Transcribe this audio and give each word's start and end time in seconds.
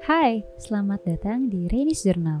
Hai, 0.00 0.40
selamat 0.56 1.04
datang 1.04 1.52
di 1.52 1.68
Rainis 1.68 2.08
Journal. 2.08 2.40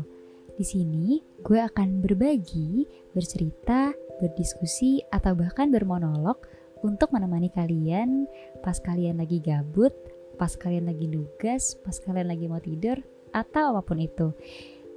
Di 0.56 0.64
sini 0.64 1.20
gue 1.44 1.60
akan 1.60 2.00
berbagi, 2.00 2.88
bercerita, 3.12 3.92
berdiskusi, 4.16 5.04
atau 5.12 5.36
bahkan 5.36 5.68
bermonolog 5.68 6.40
untuk 6.80 7.12
menemani 7.12 7.52
kalian 7.52 8.24
pas 8.64 8.80
kalian 8.80 9.20
lagi 9.20 9.44
gabut, 9.44 9.92
pas 10.40 10.48
kalian 10.56 10.88
lagi 10.88 11.04
nugas, 11.04 11.76
pas 11.84 11.92
kalian 12.00 12.32
lagi 12.32 12.48
mau 12.48 12.64
tidur, 12.64 12.96
atau 13.36 13.76
apa 13.76 13.84
pun 13.84 14.00
itu. 14.00 14.32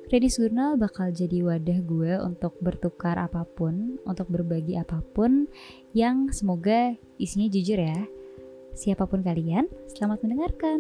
Rainis 0.08 0.40
Journal 0.40 0.80
bakal 0.80 1.12
jadi 1.12 1.44
wadah 1.44 1.80
gue 1.84 2.16
untuk 2.24 2.56
bertukar 2.64 3.20
apa 3.20 3.44
pun, 3.44 4.00
untuk 4.08 4.32
berbagi 4.32 4.80
apa 4.80 5.04
pun 5.12 5.52
yang 5.92 6.32
semoga 6.32 6.96
isinya 7.20 7.52
jujur 7.52 7.84
ya. 7.84 8.08
Siapa 8.72 9.04
pun 9.04 9.20
kalian, 9.20 9.68
selamat 9.92 10.24
mendengarkan. 10.24 10.80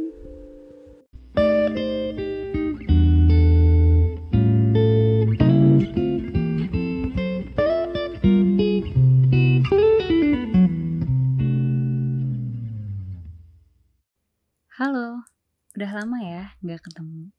Lama 16.03 16.19
ya 16.19 16.43
nggak 16.59 16.91
ketemu. 16.91 17.31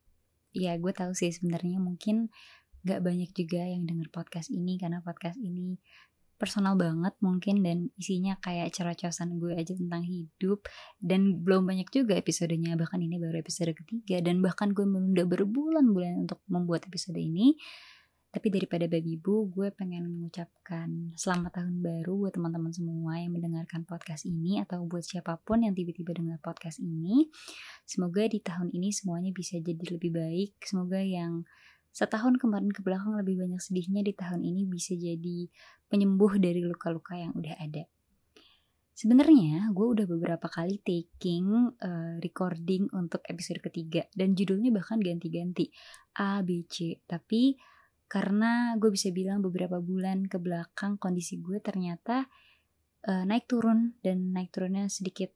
Ya 0.57 0.73
gue 0.81 0.93
tahu 0.97 1.13
sih 1.13 1.29
sebenarnya 1.29 1.77
mungkin 1.85 2.33
nggak 2.85 3.01
banyak 3.01 3.31
juga 3.37 3.61
yang 3.65 3.85
denger 3.85 4.09
podcast 4.09 4.49
ini 4.49 4.81
karena 4.81 5.05
podcast 5.05 5.37
ini 5.37 5.77
personal 6.35 6.75
banget 6.75 7.15
mungkin 7.23 7.63
dan 7.63 7.89
isinya 7.97 8.37
kayak 8.43 8.75
cerocosan 8.75 9.39
gue 9.39 9.55
aja 9.55 9.73
tentang 9.73 10.03
hidup 10.03 10.67
dan 10.99 11.41
belum 11.41 11.65
banyak 11.65 11.89
juga 11.95 12.19
episodenya 12.19 12.75
bahkan 12.75 13.01
ini 13.01 13.17
baru 13.17 13.39
episode 13.39 13.73
ketiga 13.73 14.19
dan 14.21 14.43
bahkan 14.43 14.75
gue 14.75 14.85
menunda 14.85 15.25
berbulan-bulan 15.25 16.27
untuk 16.27 16.43
membuat 16.51 16.91
episode 16.91 17.17
ini 17.17 17.55
tapi 18.35 18.51
daripada 18.51 18.91
babi 18.91 19.15
ibu 19.15 19.47
gue 19.47 19.71
pengen 19.71 20.11
mengucapkan 20.11 21.15
selamat 21.15 21.63
tahun 21.63 21.87
baru 21.87 22.19
buat 22.19 22.35
teman-teman 22.35 22.75
semua 22.75 23.23
yang 23.23 23.31
mendengarkan 23.31 23.87
podcast 23.87 24.27
ini 24.27 24.59
atau 24.59 24.83
buat 24.91 25.07
siapa 25.07 25.39
pun 25.47 25.63
yang 25.63 25.71
tiba-tiba 25.71 26.19
dengar 26.19 26.43
podcast 26.43 26.83
ini 26.83 27.31
semoga 27.87 28.27
di 28.27 28.43
tahun 28.43 28.75
ini 28.75 28.91
semuanya 28.91 29.31
bisa 29.31 29.63
jadi 29.63 29.79
lebih 29.87 30.19
baik 30.19 30.59
semoga 30.67 30.99
yang 30.99 31.47
setahun 31.95 32.35
kemarin 32.43 32.75
ke 32.75 32.83
belakang 32.83 33.15
lebih 33.15 33.39
banyak 33.39 33.63
sedihnya 33.63 34.03
di 34.03 34.19
tahun 34.19 34.43
ini 34.43 34.67
bisa 34.67 34.99
jadi 34.99 35.47
penyembuh 35.87 36.43
dari 36.43 36.67
luka-luka 36.67 37.15
yang 37.15 37.31
udah 37.39 37.55
ada. 37.55 37.87
Sebenarnya 38.99 39.71
gue 39.71 39.87
udah 39.95 40.07
beberapa 40.11 40.51
kali 40.51 40.83
taking 40.83 41.71
uh, 41.79 42.19
recording 42.19 42.91
untuk 42.91 43.23
episode 43.31 43.63
ketiga 43.63 44.11
dan 44.11 44.35
judulnya 44.35 44.75
bahkan 44.75 44.99
ganti-ganti 44.99 45.71
A, 46.19 46.43
B, 46.43 46.67
C. 46.67 46.99
Tapi 47.07 47.55
karena 48.07 48.77
gue 48.79 48.91
bisa 48.93 49.11
bilang 49.11 49.41
beberapa 49.41 49.81
bulan 49.81 50.29
ke 50.29 50.39
belakang 50.39 51.01
kondisi 51.01 51.41
gue 51.41 51.59
ternyata 51.59 52.29
uh, 53.09 53.25
naik 53.25 53.49
turun 53.49 53.97
dan 54.05 54.33
naik 54.33 54.53
turunnya 54.53 54.87
sedikit 54.89 55.33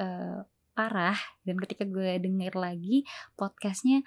uh, 0.00 0.42
parah. 0.76 1.16
Dan 1.44 1.56
ketika 1.60 1.88
gue 1.88 2.20
denger 2.20 2.52
lagi 2.56 3.06
podcastnya 3.38 4.04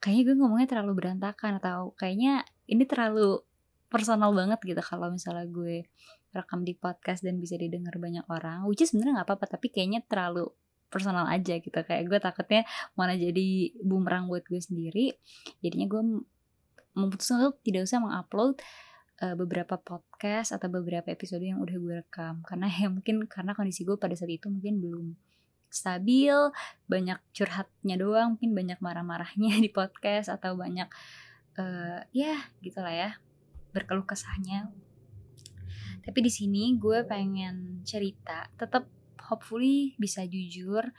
kayaknya 0.00 0.32
gue 0.32 0.36
ngomongnya 0.40 0.68
terlalu 0.76 0.92
berantakan 0.96 1.60
atau 1.60 1.92
kayaknya 1.96 2.44
ini 2.68 2.88
terlalu 2.88 3.44
personal 3.92 4.32
banget 4.32 4.56
gitu 4.64 4.80
kalau 4.80 5.12
misalnya 5.12 5.44
gue 5.50 5.84
rekam 6.30 6.62
di 6.62 6.78
podcast 6.78 7.26
dan 7.26 7.42
bisa 7.42 7.58
didengar 7.58 7.98
banyak 7.98 8.22
orang 8.30 8.64
which 8.64 8.80
is 8.80 8.94
sebenarnya 8.94 9.20
nggak 9.20 9.28
apa-apa 9.28 9.58
tapi 9.58 9.66
kayaknya 9.68 10.00
terlalu 10.06 10.48
personal 10.90 11.24
aja 11.30 11.62
gitu. 11.62 11.72
Kayak 11.72 12.04
gue 12.10 12.18
takutnya 12.18 12.62
mana 12.98 13.14
jadi 13.14 13.72
bumerang 13.80 14.26
buat 14.26 14.42
gue 14.44 14.58
sendiri. 14.58 15.14
Jadinya 15.62 15.86
gue 15.86 16.02
memutuskan 16.96 17.42
untuk 17.42 17.56
tidak 17.62 17.86
usah 17.86 17.98
mengupload 18.02 18.58
uh, 19.22 19.34
beberapa 19.38 19.78
podcast 19.78 20.54
atau 20.54 20.68
beberapa 20.68 21.10
episode 21.12 21.42
yang 21.42 21.62
udah 21.62 21.76
gue 21.76 21.94
rekam 22.02 22.42
karena 22.42 22.66
ya 22.66 22.86
mungkin 22.90 23.24
karena 23.30 23.54
kondisi 23.54 23.86
gue 23.86 23.94
pada 23.94 24.16
saat 24.16 24.30
itu 24.30 24.50
mungkin 24.50 24.82
belum 24.82 25.06
stabil, 25.70 26.34
banyak 26.90 27.22
curhatnya 27.30 27.96
doang, 27.96 28.34
mungkin 28.36 28.52
banyak 28.52 28.78
marah-marahnya 28.82 29.54
di 29.64 29.70
podcast 29.70 30.28
atau 30.28 30.58
banyak 30.58 30.90
uh, 31.56 32.02
ya 32.10 32.36
gitulah 32.60 32.92
ya 32.92 33.10
berkeluh 33.70 34.04
kesahnya. 34.04 34.68
Tapi 36.02 36.18
di 36.26 36.32
sini 36.32 36.74
gue 36.74 37.06
pengen 37.06 37.86
cerita, 37.86 38.50
tetap 38.58 38.90
hopefully 39.30 39.94
bisa 39.94 40.26
jujur 40.26 40.90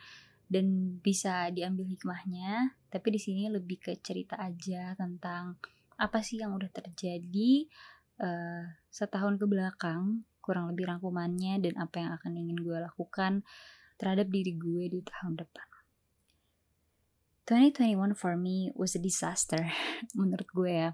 dan 0.47 0.97
bisa 1.03 1.51
diambil 1.51 1.83
hikmahnya. 1.91 2.79
Tapi 2.87 3.07
di 3.11 3.19
sini 3.19 3.51
lebih 3.51 3.83
ke 3.83 3.99
cerita 3.99 4.39
aja 4.39 4.95
tentang 4.95 5.59
apa 6.01 6.25
sih 6.25 6.41
yang 6.41 6.57
udah 6.57 6.73
terjadi 6.73 7.69
uh, 8.17 8.65
setahun 8.89 9.37
ke 9.37 9.45
belakang, 9.45 10.25
kurang 10.41 10.73
lebih 10.73 10.89
rangkumannya 10.89 11.61
dan 11.61 11.77
apa 11.77 12.01
yang 12.01 12.11
akan 12.17 12.31
ingin 12.33 12.57
gue 12.57 12.77
lakukan 12.81 13.45
terhadap 14.01 14.25
diri 14.33 14.57
gue 14.57 14.89
di 14.89 14.99
tahun 15.05 15.37
depan. 15.37 15.69
2021 17.45 18.15
for 18.15 18.33
me 18.39 18.71
was 18.73 18.95
a 18.97 19.01
disaster 19.01 19.59
menurut 20.17 20.49
gue 20.49 20.71
ya. 20.71 20.91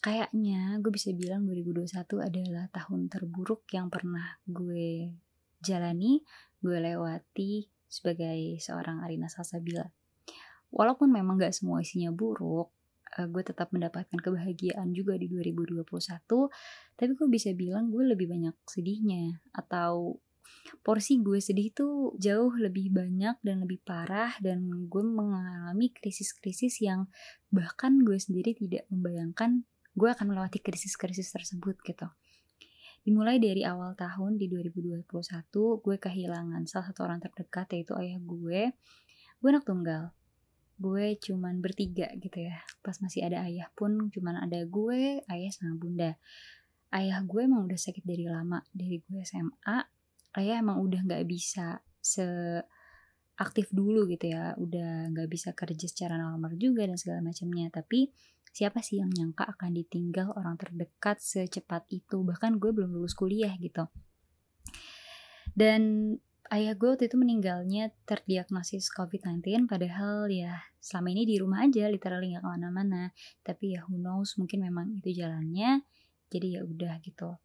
Kayaknya 0.00 0.80
gue 0.80 0.92
bisa 0.94 1.12
bilang 1.12 1.44
2021 1.44 1.90
adalah 2.24 2.64
tahun 2.72 3.12
terburuk 3.12 3.68
yang 3.74 3.92
pernah 3.92 4.38
gue 4.48 5.12
jalani, 5.60 6.24
gue 6.62 6.78
lewati 6.78 7.68
sebagai 7.84 8.56
seorang 8.62 9.04
Arina 9.04 9.28
Salsabila. 9.28 9.84
Walaupun 10.70 11.10
memang 11.10 11.36
gak 11.36 11.52
semua 11.52 11.82
isinya 11.82 12.14
buruk, 12.14 12.72
eh, 13.18 13.26
gue 13.26 13.42
tetap 13.42 13.72
mendapatkan 13.74 14.18
kebahagiaan 14.18 14.92
juga 14.94 15.16
di 15.16 15.26
2021, 15.26 15.86
tapi 16.98 17.12
gue 17.16 17.28
bisa 17.30 17.50
bilang 17.56 17.90
gue 17.90 18.04
lebih 18.04 18.30
banyak 18.30 18.54
sedihnya 18.68 19.42
atau 19.54 20.20
porsi 20.82 21.20
gue 21.22 21.38
sedih 21.38 21.70
tuh 21.70 21.94
jauh 22.18 22.52
lebih 22.58 22.90
banyak 22.90 23.38
dan 23.42 23.64
lebih 23.64 23.80
parah 23.86 24.34
dan 24.42 24.88
gue 24.90 25.02
mengalami 25.04 25.94
krisis-krisis 25.94 26.82
yang 26.82 27.06
bahkan 27.54 28.02
gue 28.02 28.18
sendiri 28.18 28.56
tidak 28.56 28.84
membayangkan 28.90 29.64
gue 29.94 30.08
akan 30.08 30.30
melewati 30.30 30.62
krisis-krisis 30.62 31.34
tersebut 31.34 31.76
gitu. 31.82 32.08
Dimulai 33.00 33.40
dari 33.40 33.64
awal 33.64 33.96
tahun 33.96 34.36
di 34.36 34.46
2021, 34.52 35.08
gue 35.80 35.96
kehilangan 35.96 36.62
salah 36.68 36.92
satu 36.92 37.08
orang 37.08 37.18
terdekat 37.18 37.66
yaitu 37.72 37.96
ayah 37.96 38.20
gue. 38.20 38.76
Gue 39.40 39.48
anak 39.48 39.64
tunggal. 39.64 40.12
Gue 40.80 41.20
cuman 41.20 41.60
bertiga 41.60 42.08
gitu 42.16 42.48
ya. 42.48 42.56
Pas 42.80 42.96
masih 43.04 43.28
ada 43.28 43.44
ayah 43.44 43.68
pun 43.76 44.08
cuman 44.08 44.40
ada 44.48 44.64
gue, 44.64 45.20
ayah 45.28 45.50
sama 45.52 45.76
bunda. 45.76 46.16
Ayah 46.90 47.20
gue 47.20 47.44
emang 47.44 47.68
udah 47.68 47.76
sakit 47.76 48.02
dari 48.02 48.24
lama, 48.24 48.64
dari 48.72 48.98
gue 49.04 49.20
SMA 49.22 50.00
ayah 50.38 50.62
emang 50.62 50.78
udah 50.78 51.00
nggak 51.02 51.26
bisa 51.26 51.82
se 51.98 52.24
aktif 53.40 53.72
dulu 53.72 54.04
gitu 54.08 54.32
ya. 54.32 54.56
Udah 54.56 55.10
nggak 55.12 55.28
bisa 55.28 55.52
kerja 55.56 55.86
secara 55.88 56.20
normal 56.20 56.56
juga 56.60 56.84
dan 56.88 56.96
segala 57.00 57.24
macamnya. 57.24 57.72
Tapi 57.72 58.08
siapa 58.50 58.84
sih 58.84 59.00
yang 59.00 59.10
nyangka 59.10 59.48
akan 59.48 59.76
ditinggal 59.76 60.32
orang 60.36 60.60
terdekat 60.60 61.18
secepat 61.20 61.88
itu? 61.88 62.20
Bahkan 62.20 62.60
gue 62.60 62.70
belum 62.72 62.96
lulus 62.96 63.16
kuliah 63.16 63.52
gitu. 63.56 63.88
Dan 65.50 66.14
ayah 66.50 66.74
gue 66.74 66.88
waktu 66.90 67.06
itu 67.06 67.16
meninggalnya 67.16 67.94
terdiagnosis 68.04 68.90
COVID-19 68.94 69.70
padahal 69.70 70.26
ya 70.30 70.66
selama 70.82 71.14
ini 71.14 71.22
di 71.26 71.36
rumah 71.38 71.62
aja 71.62 71.86
literally 71.86 72.34
nggak 72.34 72.42
ke 72.42 72.50
mana-mana 72.50 73.14
tapi 73.46 73.78
ya 73.78 73.86
who 73.86 73.98
knows 73.98 74.34
mungkin 74.34 74.66
memang 74.66 74.98
itu 74.98 75.22
jalannya 75.22 75.86
jadi 76.30 76.58
ya 76.58 76.60
udah 76.66 76.98
gitu 77.02 77.38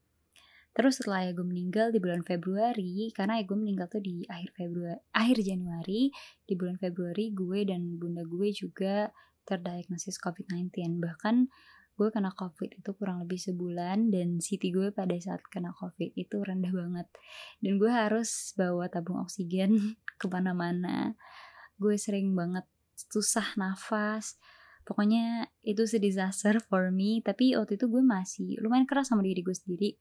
Terus 0.75 0.99
setelah 0.99 1.23
ya 1.23 1.31
gue 1.31 1.47
meninggal 1.47 1.95
di 1.95 2.03
bulan 2.03 2.19
Februari, 2.27 3.07
karena 3.15 3.39
ya 3.39 3.47
gue 3.47 3.55
meninggal 3.55 3.87
tuh 3.87 4.03
di 4.03 4.27
akhir 4.27 4.51
Februari, 4.59 4.99
akhir 5.15 5.37
Januari, 5.39 6.11
di 6.43 6.53
bulan 6.59 6.75
Februari 6.75 7.31
gue 7.31 7.59
dan 7.63 7.95
bunda 7.95 8.27
gue 8.27 8.51
juga 8.51 9.07
terdiagnosis 9.47 10.19
COVID-19. 10.19 10.99
Bahkan 10.99 11.47
gue 11.95 12.11
kena 12.11 12.35
COVID 12.35 12.83
itu 12.83 12.91
kurang 12.99 13.23
lebih 13.23 13.39
sebulan 13.39 14.11
dan 14.11 14.43
CT 14.43 14.63
gue 14.75 14.87
pada 14.91 15.15
saat 15.15 15.39
kena 15.47 15.71
COVID 15.75 16.15
itu 16.15 16.37
rendah 16.43 16.71
banget. 16.71 17.07
Dan 17.63 17.79
gue 17.79 17.91
harus 17.91 18.51
bawa 18.59 18.91
tabung 18.91 19.23
oksigen 19.23 19.95
ke 20.19 20.25
mana-mana. 20.27 21.15
Gue 21.79 21.95
sering 21.95 22.35
banget 22.35 22.67
susah 22.95 23.55
nafas. 23.55 24.35
Pokoknya 24.85 25.49
itu 25.63 25.87
disaster 25.97 26.59
for 26.61 26.91
me. 26.91 27.23
Tapi 27.23 27.55
waktu 27.55 27.79
itu 27.79 27.87
gue 27.87 28.03
masih 28.03 28.59
lumayan 28.59 28.85
keras 28.85 29.09
sama 29.09 29.23
diri 29.23 29.41
gue 29.41 29.55
sendiri 29.55 29.95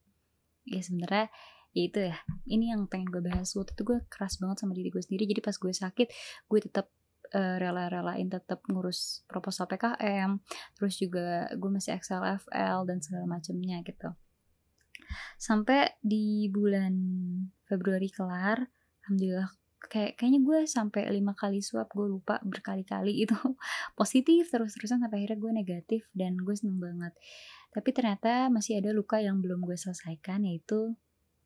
ya 0.65 0.81
sebenarnya 0.81 1.29
ya 1.75 1.83
itu 1.91 1.99
ya 2.01 2.17
ini 2.49 2.73
yang 2.73 2.87
pengen 2.89 3.11
gue 3.13 3.21
bahas 3.21 3.53
waktu 3.53 3.77
itu 3.77 3.83
gue 3.85 3.99
keras 4.09 4.41
banget 4.41 4.65
sama 4.65 4.73
diri 4.73 4.89
gue 4.89 5.03
sendiri 5.03 5.25
jadi 5.29 5.41
pas 5.45 5.57
gue 5.59 5.73
sakit 5.75 6.09
gue 6.49 6.61
tetap 6.63 6.87
uh, 7.35 7.57
rela-relain 7.59 8.31
tetap 8.31 8.63
ngurus 8.71 9.27
proposal 9.27 9.67
PKM 9.67 10.39
terus 10.79 10.95
juga 10.97 11.51
gue 11.53 11.71
masih 11.71 11.99
XLFL 11.99 12.87
dan 12.87 12.99
segala 13.03 13.27
macamnya 13.27 13.83
gitu. 13.83 14.15
Sampai 15.37 15.99
di 16.01 16.49
bulan 16.49 16.95
Februari 17.67 18.09
kelar 18.09 18.63
alhamdulillah 19.05 19.51
kayak 19.85 20.17
kayaknya 20.17 20.41
gue 20.41 20.59
sampai 20.65 21.03
lima 21.13 21.37
kali 21.37 21.61
swab 21.61 21.93
gue 21.93 22.09
lupa 22.09 22.41
berkali-kali 22.41 23.13
itu 23.29 23.37
positif 23.99 24.49
terus-terusan 24.49 25.05
sampai 25.05 25.25
akhirnya 25.25 25.39
gue 25.39 25.53
negatif 25.53 26.03
dan 26.17 26.39
gue 26.41 26.55
seneng 26.57 26.81
banget. 26.81 27.13
Tapi 27.75 27.91
ternyata 27.91 28.49
masih 28.49 28.79
ada 28.81 28.95
luka 28.95 29.19
yang 29.19 29.43
belum 29.43 29.67
gue 29.67 29.75
selesaikan 29.75 30.47
yaitu 30.47 30.95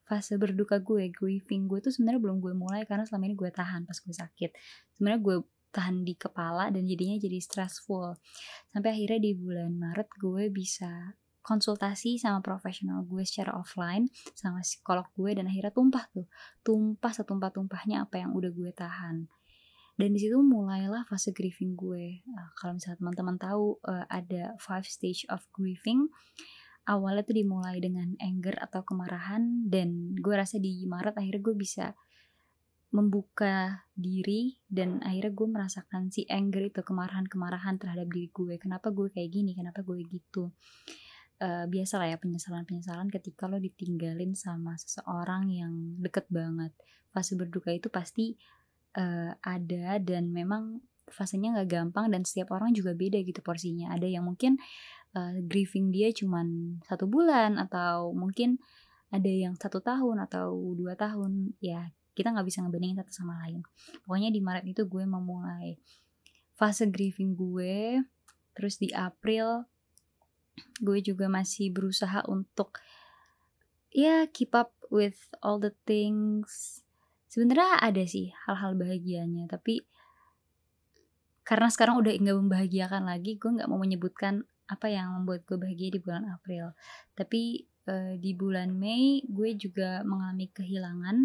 fase 0.05 0.41
berduka 0.41 0.81
gue 0.81 1.13
grieving 1.13 1.69
gue 1.69 1.85
tuh 1.85 1.93
sebenarnya 1.93 2.17
belum 2.17 2.37
gue 2.41 2.53
mulai 2.57 2.81
karena 2.89 3.05
selama 3.05 3.29
ini 3.29 3.35
gue 3.37 3.51
tahan 3.53 3.85
pas 3.85 3.97
gue 3.97 4.15
sakit. 4.15 4.51
Sebenarnya 4.97 5.21
gue 5.21 5.37
tahan 5.69 6.05
di 6.05 6.17
kepala 6.17 6.73
dan 6.73 6.85
jadinya 6.85 7.17
jadi 7.17 7.37
stressful. 7.41 8.17
Sampai 8.69 8.97
akhirnya 8.97 9.19
di 9.21 9.31
bulan 9.37 9.73
Maret 9.77 10.09
gue 10.17 10.49
bisa 10.49 11.15
konsultasi 11.39 12.19
sama 12.21 12.43
profesional 12.45 13.01
gue 13.07 13.25
secara 13.25 13.57
offline 13.57 14.05
sama 14.37 14.61
psikolog 14.61 15.07
gue 15.17 15.33
dan 15.39 15.49
akhirnya 15.49 15.73
tumpah 15.73 16.05
tuh. 16.13 16.27
Tumpah 16.61 17.11
setumpah-tumpahnya 17.15 18.05
apa 18.05 18.21
yang 18.21 18.35
udah 18.37 18.51
gue 18.53 18.71
tahan. 18.75 19.25
Dan 19.99 20.15
di 20.15 20.19
situ 20.23 20.39
mulailah 20.39 21.03
fase 21.09 21.35
grieving 21.35 21.75
gue. 21.75 22.23
Uh, 22.23 22.49
kalau 22.55 22.79
misalnya 22.79 23.03
teman-teman 23.03 23.35
tahu 23.35 23.75
uh, 23.83 24.07
ada 24.07 24.55
five 24.55 24.87
stage 24.87 25.27
of 25.27 25.43
grieving. 25.51 26.07
Awalnya 26.87 27.21
tuh 27.21 27.35
dimulai 27.37 27.77
dengan 27.83 28.17
anger 28.17 28.57
atau 28.65 28.81
kemarahan 28.81 29.69
dan 29.69 30.17
gue 30.17 30.33
rasa 30.33 30.57
di 30.57 30.89
Maret 30.89 31.21
akhirnya 31.21 31.43
gue 31.43 31.53
bisa 31.53 31.85
membuka 32.89 33.85
diri 33.93 34.57
dan 34.65 34.97
akhirnya 35.05 35.29
gue 35.29 35.47
merasakan 35.47 36.09
si 36.09 36.25
anger 36.25 36.73
itu 36.73 36.81
kemarahan-kemarahan 36.81 37.77
terhadap 37.77 38.09
diri 38.09 38.33
gue. 38.33 38.57
Kenapa 38.57 38.89
gue 38.89 39.13
kayak 39.13 39.29
gini? 39.29 39.53
Kenapa 39.53 39.85
gue 39.85 40.01
gitu? 40.09 40.49
Uh, 41.39 41.69
biasa 41.69 42.01
lah 42.01 42.11
ya 42.11 42.17
penyesalan-penyesalan 42.19 43.07
ketika 43.13 43.47
lo 43.47 43.61
ditinggalin 43.61 44.33
sama 44.35 44.73
seseorang 44.75 45.53
yang 45.53 45.73
deket 46.01 46.25
banget. 46.33 46.73
Fase 47.13 47.37
berduka 47.37 47.69
itu 47.69 47.93
pasti 47.93 48.33
uh, 48.97 49.31
ada 49.37 50.01
dan 50.01 50.33
memang 50.33 50.81
fasenya 51.13 51.57
nggak 51.57 51.69
gampang 51.69 52.09
dan 52.09 52.25
setiap 52.25 52.57
orang 52.57 52.73
juga 52.73 52.97
beda 52.97 53.21
gitu 53.21 53.45
porsinya. 53.45 53.93
Ada 53.93 54.09
yang 54.09 54.25
mungkin 54.25 54.57
uh, 55.13 55.37
grieving 55.45 55.93
dia 55.93 56.09
cuman 56.09 56.81
satu 56.89 57.05
bulan 57.05 57.61
atau 57.61 58.17
mungkin 58.17 58.57
ada 59.13 59.29
yang 59.29 59.57
satu 59.57 59.77
tahun 59.81 60.25
atau 60.25 60.73
dua 60.73 60.97
tahun. 60.97 61.53
Ya 61.61 61.93
kita 62.19 62.35
nggak 62.35 62.47
bisa 62.51 62.59
ngebandingin 62.59 62.99
satu 62.99 63.15
sama 63.15 63.39
lain. 63.47 63.63
Pokoknya 64.03 64.27
di 64.27 64.43
Maret 64.43 64.67
itu 64.67 64.83
gue 64.83 65.07
memulai 65.07 65.79
fase 66.59 66.91
grieving 66.91 67.39
gue 67.39 68.03
terus 68.51 68.75
di 68.75 68.91
April 68.91 69.63
gue 70.83 70.99
juga 70.99 71.31
masih 71.31 71.71
berusaha 71.71 72.27
untuk 72.27 72.83
ya 73.95 74.27
keep 74.27 74.51
up 74.51 74.75
with 74.91 75.15
all 75.39 75.55
the 75.63 75.71
things. 75.87 76.83
Sebenarnya 77.31 77.79
ada 77.79 78.03
sih 78.03 78.35
hal-hal 78.43 78.75
bahagianya 78.75 79.47
tapi 79.47 79.87
karena 81.47 81.71
sekarang 81.71 82.03
udah 82.03 82.11
nggak 82.11 82.37
membahagiakan 82.45 83.07
lagi 83.07 83.39
gue 83.39 83.49
nggak 83.55 83.71
mau 83.71 83.79
menyebutkan 83.79 84.43
apa 84.69 84.91
yang 84.91 85.15
membuat 85.15 85.47
gue 85.47 85.55
bahagia 85.55 85.95
di 85.95 85.99
bulan 86.03 86.27
April. 86.27 86.75
Tapi 87.15 87.63
uh, 87.89 88.13
di 88.19 88.31
bulan 88.35 88.75
Mei 88.75 89.23
gue 89.25 89.55
juga 89.55 90.05
mengalami 90.05 90.51
kehilangan 90.51 91.17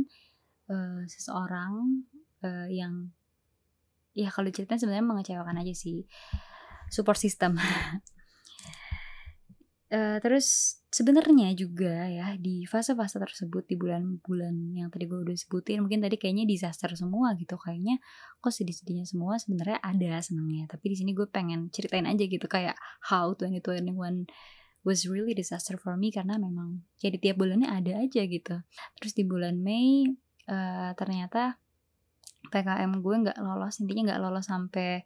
uh, 0.70 1.02
seseorang 1.08 2.04
uh, 2.44 2.68
yang 2.70 3.10
ya 4.14 4.30
kalau 4.30 4.48
ceritain 4.48 4.78
sebenarnya 4.78 5.04
mengecewakan 5.04 5.58
aja 5.60 5.74
sih 5.74 6.06
support 6.88 7.18
system. 7.18 7.58
Uh, 9.90 10.18
terus 10.24 10.78
sebenarnya 10.94 11.50
juga 11.58 12.06
ya 12.06 12.38
di 12.38 12.62
fase-fase 12.70 13.18
tersebut 13.18 13.66
di 13.66 13.74
bulan-bulan 13.74 14.78
yang 14.78 14.88
tadi 14.94 15.10
gue 15.10 15.18
udah 15.26 15.34
sebutin 15.34 15.82
mungkin 15.82 15.98
tadi 15.98 16.14
kayaknya 16.14 16.46
disaster 16.46 16.94
semua 16.94 17.34
gitu 17.34 17.58
kayaknya 17.58 17.98
kok 18.38 18.54
sedih-sedihnya 18.54 19.02
semua 19.02 19.34
sebenarnya 19.42 19.82
ada 19.82 20.22
senangnya. 20.22 20.70
Tapi 20.70 20.94
di 20.94 20.96
sini 21.02 21.10
gue 21.10 21.26
pengen 21.26 21.74
ceritain 21.74 22.06
aja 22.06 22.22
gitu 22.22 22.46
kayak 22.46 22.78
how 23.10 23.34
2021 23.34 24.30
was 24.86 25.08
really 25.08 25.34
disaster 25.34 25.80
for 25.80 25.96
me 25.98 26.12
karena 26.14 26.38
memang 26.38 26.84
jadi 27.00 27.16
tiap 27.18 27.42
bulannya 27.42 27.66
ada 27.66 27.98
aja 27.98 28.22
gitu. 28.22 28.62
Terus 29.02 29.12
di 29.18 29.24
bulan 29.26 29.58
Mei 29.58 30.06
uh, 30.48 30.90
ternyata 30.96 31.56
PKM 32.48 33.00
gue 33.00 33.14
nggak 33.28 33.38
lolos 33.40 33.80
intinya 33.80 34.12
nggak 34.12 34.22
lolos 34.22 34.46
sampai 34.46 35.02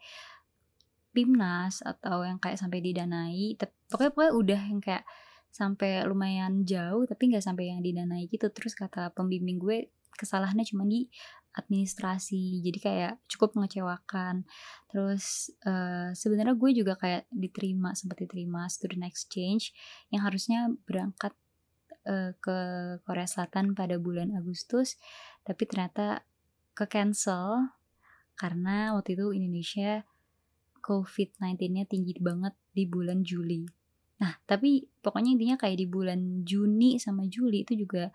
PIMNAS 1.14 1.82
atau 1.82 2.22
yang 2.22 2.38
kayak 2.38 2.60
sampai 2.60 2.78
didanai 2.84 3.56
pokoknya 3.88 4.12
pokoknya 4.12 4.32
udah 4.36 4.60
yang 4.68 4.80
kayak 4.84 5.04
sampai 5.48 6.04
lumayan 6.04 6.62
jauh 6.62 7.08
tapi 7.08 7.32
nggak 7.32 7.44
sampai 7.44 7.72
yang 7.72 7.80
didanai 7.80 8.28
gitu. 8.28 8.46
Terus 8.52 8.76
kata 8.76 9.10
pembimbing 9.16 9.58
gue 9.58 9.90
kesalahannya 10.14 10.66
cuma 10.68 10.84
di 10.84 11.08
administrasi 11.56 12.62
jadi 12.62 12.78
kayak 12.78 13.14
cukup 13.26 13.58
mengecewakan. 13.58 14.46
Terus 14.86 15.50
uh, 15.66 16.14
sebenarnya 16.14 16.54
gue 16.54 16.70
juga 16.76 16.94
kayak 16.94 17.26
diterima 17.32 17.96
seperti 17.96 18.28
diterima 18.28 18.68
student 18.70 19.08
exchange 19.08 19.74
yang 20.12 20.22
harusnya 20.22 20.70
berangkat 20.86 21.34
uh, 22.08 22.32
ke 22.40 22.58
Korea 23.04 23.28
Selatan 23.28 23.76
pada 23.76 24.00
bulan 24.00 24.32
Agustus 24.32 24.96
tapi 25.44 25.68
ternyata 25.68 26.24
ke 26.72 26.88
cancel 26.88 27.76
karena 28.38 28.96
waktu 28.96 29.18
itu 29.18 29.34
Indonesia 29.36 30.06
COVID-19-nya 30.78 31.84
tinggi 31.84 32.16
banget 32.22 32.54
di 32.72 32.88
bulan 32.88 33.20
Juli. 33.26 33.66
Nah, 34.18 34.32
tapi 34.48 34.86
pokoknya 35.04 35.36
intinya 35.36 35.56
kayak 35.60 35.78
di 35.78 35.86
bulan 35.86 36.46
Juni 36.46 36.96
sama 36.96 37.28
Juli 37.28 37.66
itu 37.66 37.74
juga 37.76 38.08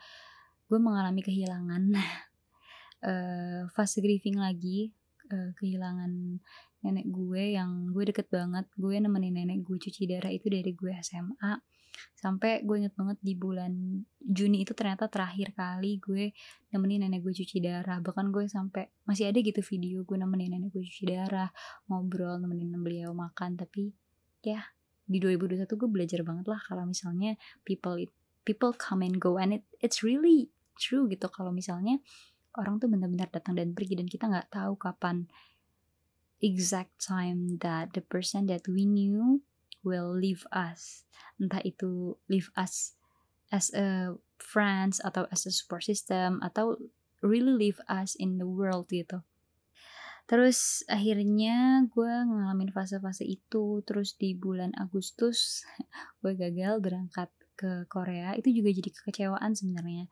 gue 0.67 0.79
mengalami 0.79 1.21
kehilangan 1.21 1.83
uh, 3.09 3.61
fase 3.71 3.99
grieving 4.01 4.39
lagi, 4.39 4.89
uh, 5.29 5.51
kehilangan 5.59 6.41
nenek 6.83 7.07
gue 7.07 7.55
yang 7.55 7.89
gue 7.89 8.03
deket 8.11 8.27
banget. 8.27 8.67
Gue 8.75 8.99
nemenin 8.99 9.33
nenek 9.33 9.63
gue 9.63 9.77
cuci 9.79 10.03
darah 10.05 10.31
itu 10.31 10.51
dari 10.51 10.71
gue 10.75 10.91
SMA 10.99 11.53
sampai 11.93 12.65
gue 12.65 12.75
inget 12.81 12.95
banget 12.97 13.21
di 13.21 13.37
bulan 13.37 14.01
Juni 14.17 14.65
itu 14.65 14.73
ternyata 14.73 15.11
terakhir 15.11 15.53
kali 15.53 16.01
gue 16.01 16.33
nemenin 16.73 17.07
nenek 17.07 17.23
gue 17.23 17.33
cuci 17.33 17.63
darah. 17.63 18.03
Bahkan 18.03 18.31
gue 18.31 18.47
sampai 18.51 18.91
masih 19.07 19.31
ada 19.31 19.39
gitu 19.39 19.63
video 19.63 20.03
gue 20.03 20.17
nemenin 20.19 20.59
nenek 20.59 20.75
gue 20.75 20.83
cuci 20.83 21.05
darah 21.07 21.49
ngobrol 21.87 22.39
nemenin 22.43 22.75
beliau 22.79 23.15
makan. 23.15 23.55
Tapi 23.55 23.91
ya 24.43 24.59
di 25.03 25.19
2021 25.19 25.67
gue 25.67 25.89
belajar 25.91 26.19
banget 26.23 26.45
lah 26.47 26.59
kalau 26.63 26.87
misalnya 26.87 27.35
people 27.67 27.99
it, 27.99 28.11
people 28.47 28.71
come 28.75 29.03
and 29.03 29.19
go 29.19 29.35
and 29.35 29.59
it 29.59 29.63
it's 29.79 30.03
really 30.03 30.51
true 30.79 31.07
gitu. 31.07 31.27
Kalau 31.31 31.51
misalnya 31.51 31.99
orang 32.57 32.77
tuh 32.77 32.89
benar-benar 32.89 33.29
datang 33.33 33.57
dan 33.57 33.73
pergi 33.73 33.97
dan 33.97 34.07
kita 34.07 34.29
nggak 34.29 34.53
tahu 34.53 34.77
kapan 34.77 35.25
exact 36.43 36.99
time 36.99 37.57
that 37.63 37.95
the 37.95 38.03
person 38.03 38.51
that 38.51 38.67
we 38.67 38.83
knew 38.83 39.39
will 39.87 40.11
leave 40.11 40.43
us. 40.51 41.07
Entah 41.39 41.63
itu 41.63 42.19
leave 42.27 42.51
us 42.59 42.99
as 43.49 43.71
a 43.71 44.19
friends 44.43 44.99
atau 44.99 45.23
as 45.31 45.47
a 45.47 45.51
support 45.55 45.87
system 45.87 46.43
atau 46.43 46.75
really 47.23 47.55
leave 47.55 47.79
us 47.87 48.19
in 48.19 48.35
the 48.35 48.45
world 48.45 48.91
gitu. 48.91 49.23
Terus 50.27 50.83
akhirnya 50.87 51.83
gue 51.87 52.13
ngalamin 52.27 52.71
fase-fase 52.71 53.27
itu 53.27 53.83
terus 53.83 54.15
di 54.15 54.35
bulan 54.35 54.71
Agustus 54.79 55.63
gue 56.23 56.35
gagal 56.35 56.79
berangkat 56.83 57.31
ke 57.55 57.87
Korea. 57.87 58.35
Itu 58.35 58.51
juga 58.51 58.71
jadi 58.71 58.89
kekecewaan 58.91 59.55
sebenarnya. 59.55 60.07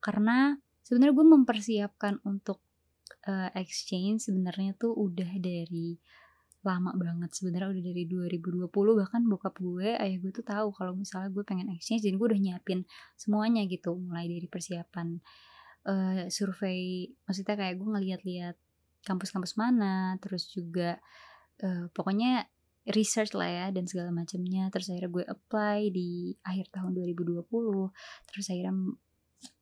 Karena 0.00 0.56
sebenarnya 0.84 1.14
gue 1.16 1.26
mempersiapkan 1.28 2.20
untuk 2.28 2.60
uh, 3.28 3.50
exchange 3.56 4.28
sebenarnya 4.28 4.76
tuh 4.76 4.92
udah 4.92 5.30
dari 5.40 5.98
lama 6.64 6.96
banget 6.96 7.30
sebenarnya 7.36 7.76
udah 7.76 7.84
dari 7.84 8.04
2020 8.08 8.72
bahkan 8.72 9.22
bokap 9.28 9.54
gue 9.60 10.00
ayah 10.00 10.16
gue 10.16 10.32
tuh 10.32 10.46
tahu 10.48 10.72
kalau 10.72 10.96
misalnya 10.96 11.28
gue 11.28 11.44
pengen 11.44 11.68
exchange 11.76 12.00
jadi 12.00 12.16
gue 12.16 12.28
udah 12.32 12.40
nyiapin 12.40 12.88
semuanya 13.20 13.68
gitu 13.68 13.92
mulai 14.00 14.24
dari 14.32 14.48
persiapan 14.48 15.20
uh, 15.84 16.24
survei 16.32 17.12
maksudnya 17.28 17.54
kayak 17.60 17.76
gue 17.76 17.88
ngeliat-liat 17.88 18.56
kampus-kampus 19.04 19.60
mana 19.60 20.16
terus 20.24 20.48
juga 20.48 20.96
uh, 21.60 21.92
pokoknya 21.92 22.48
research 22.88 23.36
lah 23.36 23.48
ya 23.48 23.66
dan 23.68 23.84
segala 23.84 24.08
macamnya 24.12 24.72
terus 24.72 24.88
akhirnya 24.88 25.12
gue 25.12 25.24
apply 25.28 25.92
di 25.92 26.32
akhir 26.48 26.72
tahun 26.72 26.96
2020 26.96 27.44
terus 28.28 28.46
akhirnya 28.48 28.72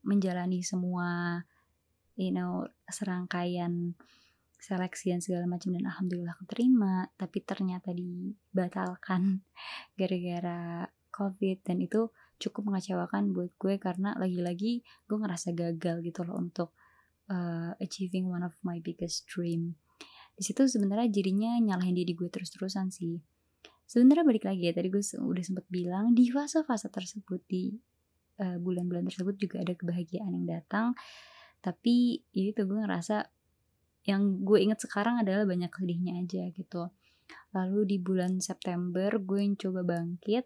menjalani 0.07 0.63
semua 0.63 1.43
you 2.17 2.35
know 2.35 2.69
serangkaian 2.89 3.97
seleksi 4.63 5.11
dan 5.11 5.19
segala 5.19 5.51
macam 5.51 5.75
dan 5.75 5.91
alhamdulillah 5.91 6.39
keterima. 6.47 7.11
Tapi 7.19 7.39
ternyata 7.43 7.91
dibatalkan 7.91 9.43
gara-gara 9.99 10.87
covid 11.13 11.61
dan 11.67 11.83
itu 11.83 12.09
cukup 12.39 12.73
mengecewakan 12.73 13.35
buat 13.35 13.51
gue 13.59 13.77
karena 13.83 14.15
lagi-lagi 14.17 14.83
gue 14.83 15.19
ngerasa 15.19 15.53
gagal 15.53 16.03
gitu 16.03 16.23
loh 16.27 16.39
untuk 16.39 16.75
uh, 17.29 17.75
achieving 17.83 18.31
one 18.31 18.47
of 18.47 18.55
my 18.63 18.79
biggest 18.79 19.27
dream. 19.27 19.75
Di 20.33 20.43
situ 20.47 20.65
sebenarnya 20.65 21.13
jadinya 21.13 21.59
nyalahin 21.61 21.99
diri 21.99 22.15
gue 22.17 22.31
terus-terusan 22.31 22.89
sih. 22.95 23.21
Sebenarnya 23.85 24.25
balik 24.25 24.49
lagi 24.49 24.71
ya 24.71 24.73
tadi 24.73 24.89
gue 24.89 25.03
udah 25.05 25.45
sempet 25.45 25.69
bilang 25.69 26.17
di 26.17 26.33
fase-fase 26.33 26.89
tersebut 26.89 27.45
di 27.45 27.77
uh, 28.41 28.57
bulan-bulan 28.57 29.05
tersebut 29.11 29.37
juga 29.37 29.61
ada 29.61 29.77
kebahagiaan 29.77 30.33
yang 30.33 30.47
datang 30.49 30.97
tapi 31.63 32.27
itu 32.35 32.61
gue 32.67 32.79
ngerasa 32.83 33.31
yang 34.03 34.43
gue 34.43 34.59
inget 34.59 34.83
sekarang 34.83 35.23
adalah 35.23 35.47
banyak 35.47 35.71
sedihnya 35.71 36.19
aja 36.19 36.43
gitu. 36.51 36.91
Lalu 37.55 37.81
di 37.87 37.97
bulan 38.03 38.43
September 38.43 39.15
gue 39.23 39.41
yang 39.41 39.55
coba 39.55 39.87
bangkit 39.87 40.45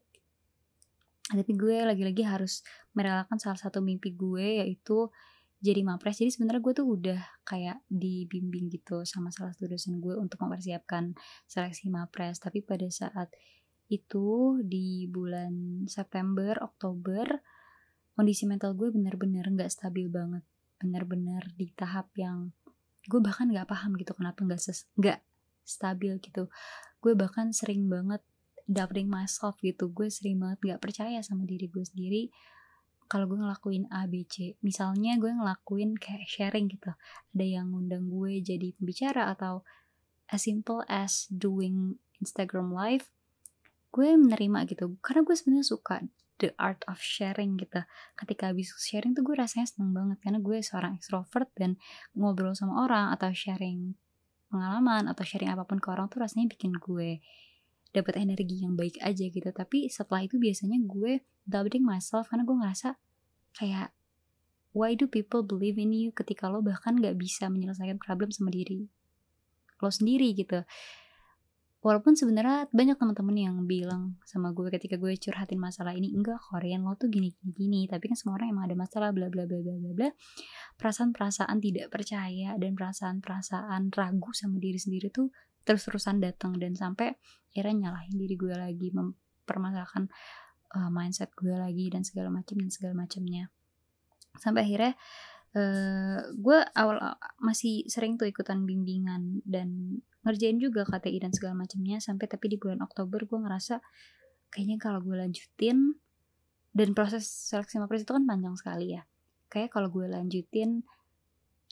tapi 1.26 1.58
gue 1.58 1.82
lagi-lagi 1.82 2.22
harus 2.22 2.62
merelakan 2.94 3.42
salah 3.42 3.58
satu 3.58 3.82
mimpi 3.82 4.14
gue 4.14 4.62
yaitu 4.62 5.10
jadi 5.58 5.82
mapres. 5.82 6.22
Jadi 6.22 6.30
sebenarnya 6.30 6.62
gue 6.62 6.74
tuh 6.76 6.86
udah 6.86 7.20
kayak 7.42 7.82
dibimbing 7.90 8.70
gitu 8.70 9.02
sama 9.02 9.34
salah 9.34 9.50
satu 9.50 9.74
dosen 9.74 9.98
gue 9.98 10.14
untuk 10.14 10.38
mempersiapkan 10.38 11.18
seleksi 11.50 11.90
mapres. 11.90 12.38
Tapi 12.38 12.62
pada 12.62 12.86
saat 12.92 13.34
itu 13.90 14.58
di 14.62 15.10
bulan 15.10 15.86
September 15.90 16.62
Oktober 16.62 17.26
kondisi 18.14 18.46
mental 18.46 18.78
gue 18.78 18.94
bener-bener 18.94 19.50
nggak 19.50 19.70
stabil 19.70 20.06
banget 20.06 20.46
bener-bener 20.76 21.42
di 21.56 21.72
tahap 21.72 22.12
yang 22.16 22.52
gue 23.06 23.20
bahkan 23.22 23.46
nggak 23.48 23.70
paham 23.70 23.94
gitu 23.96 24.12
kenapa 24.12 24.42
nggak 24.42 24.60
nggak 24.98 25.18
stabil 25.66 26.16
gitu. 26.22 26.48
Gue 27.02 27.12
bahkan 27.18 27.50
sering 27.50 27.90
banget 27.90 28.22
doubting 28.66 29.06
myself 29.06 29.58
gitu. 29.62 29.90
Gue 29.90 30.10
sering 30.10 30.42
banget 30.42 30.74
gak 30.74 30.82
percaya 30.82 31.22
sama 31.22 31.46
diri 31.46 31.70
gue 31.70 31.82
sendiri 31.86 32.22
kalau 33.06 33.30
gue 33.30 33.38
ngelakuin 33.38 33.86
A, 33.94 34.10
B, 34.10 34.26
C. 34.26 34.58
Misalnya 34.66 35.14
gue 35.18 35.30
ngelakuin 35.30 35.94
kayak 35.94 36.26
sharing 36.26 36.66
gitu. 36.66 36.90
Ada 37.34 37.46
yang 37.46 37.70
ngundang 37.70 38.10
gue 38.10 38.42
jadi 38.42 38.74
pembicara 38.74 39.30
atau 39.30 39.62
as 40.26 40.42
simple 40.42 40.82
as 40.90 41.30
doing 41.30 42.02
Instagram 42.18 42.74
live 42.74 43.06
gue 43.94 44.10
menerima 44.18 44.66
gitu. 44.66 44.98
Karena 45.00 45.22
gue 45.22 45.34
sebenarnya 45.38 45.66
suka 45.66 46.02
the 46.38 46.52
art 46.60 46.84
of 46.88 47.00
sharing 47.00 47.56
gitu. 47.56 47.80
Ketika 48.16 48.52
habis 48.52 48.72
sharing 48.76 49.16
tuh 49.16 49.24
gue 49.24 49.36
rasanya 49.36 49.66
seneng 49.68 49.92
banget 49.96 50.18
karena 50.20 50.38
gue 50.40 50.58
seorang 50.60 50.96
extrovert 50.96 51.48
dan 51.56 51.80
ngobrol 52.12 52.52
sama 52.52 52.84
orang 52.84 53.12
atau 53.16 53.32
sharing 53.32 53.96
pengalaman 54.52 55.10
atau 55.10 55.24
sharing 55.26 55.50
apa 55.50 55.66
pun 55.66 55.82
ke 55.82 55.88
orang 55.90 56.06
tuh 56.06 56.22
rasanya 56.22 56.46
bikin 56.52 56.76
gue 56.76 57.20
dapat 57.90 58.20
energi 58.20 58.62
yang 58.62 58.76
baik 58.76 59.00
aja 59.00 59.24
gitu. 59.26 59.48
Tapi 59.50 59.88
setelah 59.88 60.24
itu 60.24 60.36
biasanya 60.36 60.76
gue 60.84 61.24
doubting 61.48 61.84
myself 61.84 62.28
karena 62.28 62.44
gue 62.44 62.56
ngerasa 62.56 62.88
kayak 63.56 63.96
why 64.76 64.92
do 64.92 65.08
people 65.08 65.40
believe 65.40 65.80
in 65.80 65.96
you 65.96 66.12
ketika 66.12 66.52
lo 66.52 66.60
bahkan 66.60 67.00
gak 67.00 67.16
bisa 67.16 67.48
menyelesaikan 67.48 67.96
problem 67.96 68.28
sama 68.28 68.52
diri 68.52 68.92
lo 69.80 69.88
sendiri 69.88 70.36
gitu 70.36 70.60
walaupun 71.86 72.18
sebenarnya 72.18 72.66
banyak 72.74 72.98
teman-teman 72.98 73.36
yang 73.38 73.56
bilang 73.62 74.18
sama 74.26 74.50
gue 74.50 74.66
ketika 74.74 74.98
gue 74.98 75.14
curhatin 75.14 75.62
masalah 75.62 75.94
ini 75.94 76.10
enggak 76.10 76.42
Korean 76.42 76.82
lo 76.82 76.98
tuh 76.98 77.06
gini 77.06 77.30
gini 77.30 77.54
gini 77.54 77.80
tapi 77.86 78.10
kan 78.10 78.18
semua 78.18 78.42
orang 78.42 78.50
emang 78.50 78.66
ada 78.66 78.74
masalah 78.74 79.14
bla 79.14 79.30
bla 79.30 79.46
bla 79.46 79.62
bla 79.62 79.74
bla 79.78 79.92
bla. 79.94 80.08
Perasaan-perasaan 80.74 81.62
tidak 81.62 81.94
percaya 81.94 82.58
dan 82.58 82.74
perasaan-perasaan 82.74 83.94
ragu 83.94 84.30
sama 84.34 84.58
diri 84.58 84.82
sendiri 84.82 85.14
tuh 85.14 85.30
terus-terusan 85.62 86.18
datang 86.18 86.58
dan 86.58 86.74
sampai 86.74 87.14
akhirnya 87.54 87.94
nyalahin 87.94 88.18
diri 88.18 88.34
gue 88.34 88.54
lagi 88.54 88.90
mempermasalahkan 88.90 90.10
uh, 90.74 90.90
mindset 90.90 91.30
gue 91.38 91.54
lagi 91.54 91.86
dan 91.86 92.02
segala 92.02 92.34
macam 92.34 92.58
dan 92.58 92.70
segala 92.74 92.98
macamnya 92.98 93.46
sampai 94.42 94.66
akhirnya 94.66 94.92
uh, 95.54 96.18
gue 96.34 96.58
awal 96.74 96.98
masih 97.38 97.86
sering 97.86 98.18
tuh 98.18 98.26
ikutan 98.26 98.66
bimbingan 98.66 99.40
dan 99.46 100.02
ngerjain 100.26 100.58
juga 100.58 100.82
KTI 100.82 101.22
dan 101.22 101.30
segala 101.30 101.54
macamnya 101.54 102.02
sampai 102.02 102.26
tapi 102.26 102.50
di 102.50 102.58
bulan 102.58 102.82
Oktober 102.82 103.22
gue 103.22 103.38
ngerasa 103.38 103.78
kayaknya 104.50 104.76
kalau 104.82 104.98
gue 104.98 105.14
lanjutin 105.14 105.94
dan 106.76 106.92
proses 106.92 107.24
seleksi 107.24 107.78
mapres 107.80 108.04
itu 108.04 108.12
kan 108.12 108.26
panjang 108.26 108.58
sekali 108.58 108.98
ya. 108.98 109.06
Kayak 109.48 109.72
kalau 109.72 109.88
gue 109.88 110.10
lanjutin 110.10 110.84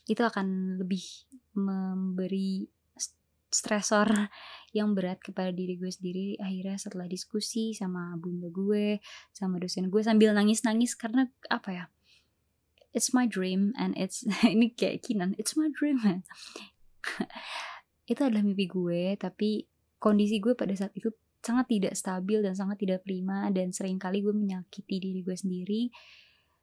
itu 0.06 0.22
akan 0.22 0.78
lebih 0.80 1.04
memberi 1.58 2.64
stresor 3.52 4.08
yang 4.78 4.96
berat 4.96 5.20
kepada 5.20 5.52
diri 5.52 5.76
gue 5.76 5.90
sendiri. 5.92 6.40
Akhirnya 6.40 6.80
setelah 6.80 7.10
diskusi 7.10 7.76
sama 7.76 8.16
bunda 8.16 8.48
gue 8.48 9.02
sama 9.34 9.60
dosen 9.60 9.92
gue 9.92 10.00
sambil 10.00 10.32
nangis-nangis 10.32 10.96
karena 10.96 11.28
apa 11.50 11.70
ya 11.74 11.84
it's 12.94 13.10
my 13.12 13.26
dream 13.26 13.74
and 13.76 13.92
it's 13.98 14.22
ini 14.46 14.70
kayak 14.70 15.02
kinan 15.02 15.34
it's 15.36 15.58
my 15.58 15.68
dream 15.74 15.98
itu 18.04 18.20
adalah 18.20 18.44
mimpi 18.44 18.68
gue 18.68 19.16
tapi 19.16 19.64
kondisi 19.96 20.36
gue 20.36 20.52
pada 20.52 20.76
saat 20.76 20.92
itu 20.92 21.08
sangat 21.44 21.68
tidak 21.68 21.94
stabil 21.96 22.40
dan 22.40 22.56
sangat 22.56 22.80
tidak 22.80 23.04
prima 23.04 23.52
dan 23.52 23.72
sering 23.72 24.00
kali 24.00 24.24
gue 24.24 24.32
menyakiti 24.32 24.96
diri 24.96 25.20
gue 25.20 25.36
sendiri. 25.36 25.82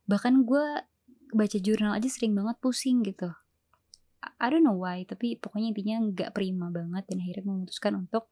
Bahkan 0.10 0.42
gue 0.46 0.66
baca 1.32 1.58
jurnal 1.62 1.98
aja 1.98 2.10
sering 2.10 2.34
banget 2.34 2.58
pusing 2.58 3.06
gitu. 3.06 3.30
I 4.42 4.54
don't 4.54 4.66
know 4.66 4.78
why 4.78 5.06
tapi 5.06 5.38
pokoknya 5.38 5.74
intinya 5.74 5.98
nggak 6.02 6.30
prima 6.34 6.70
banget 6.70 7.10
dan 7.10 7.18
akhirnya 7.22 7.46
memutuskan 7.46 7.94
untuk 7.98 8.30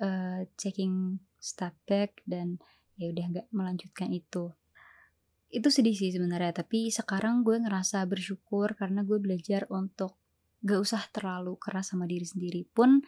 uh, 0.00 0.44
checking 0.56 1.20
step 1.36 1.76
back 1.88 2.20
dan 2.24 2.60
ya 2.96 3.12
udah 3.12 3.24
nggak 3.32 3.46
melanjutkan 3.52 4.12
itu. 4.12 4.52
Itu 5.52 5.68
sedih 5.68 5.92
sih 5.92 6.12
sebenarnya 6.12 6.64
tapi 6.64 6.88
sekarang 6.88 7.44
gue 7.44 7.60
ngerasa 7.60 8.04
bersyukur 8.08 8.72
karena 8.76 9.04
gue 9.04 9.20
belajar 9.20 9.68
untuk 9.68 10.21
gak 10.62 10.80
usah 10.80 11.02
terlalu 11.10 11.58
keras 11.58 11.90
sama 11.90 12.06
diri 12.06 12.22
sendiri 12.22 12.62
pun 12.62 13.02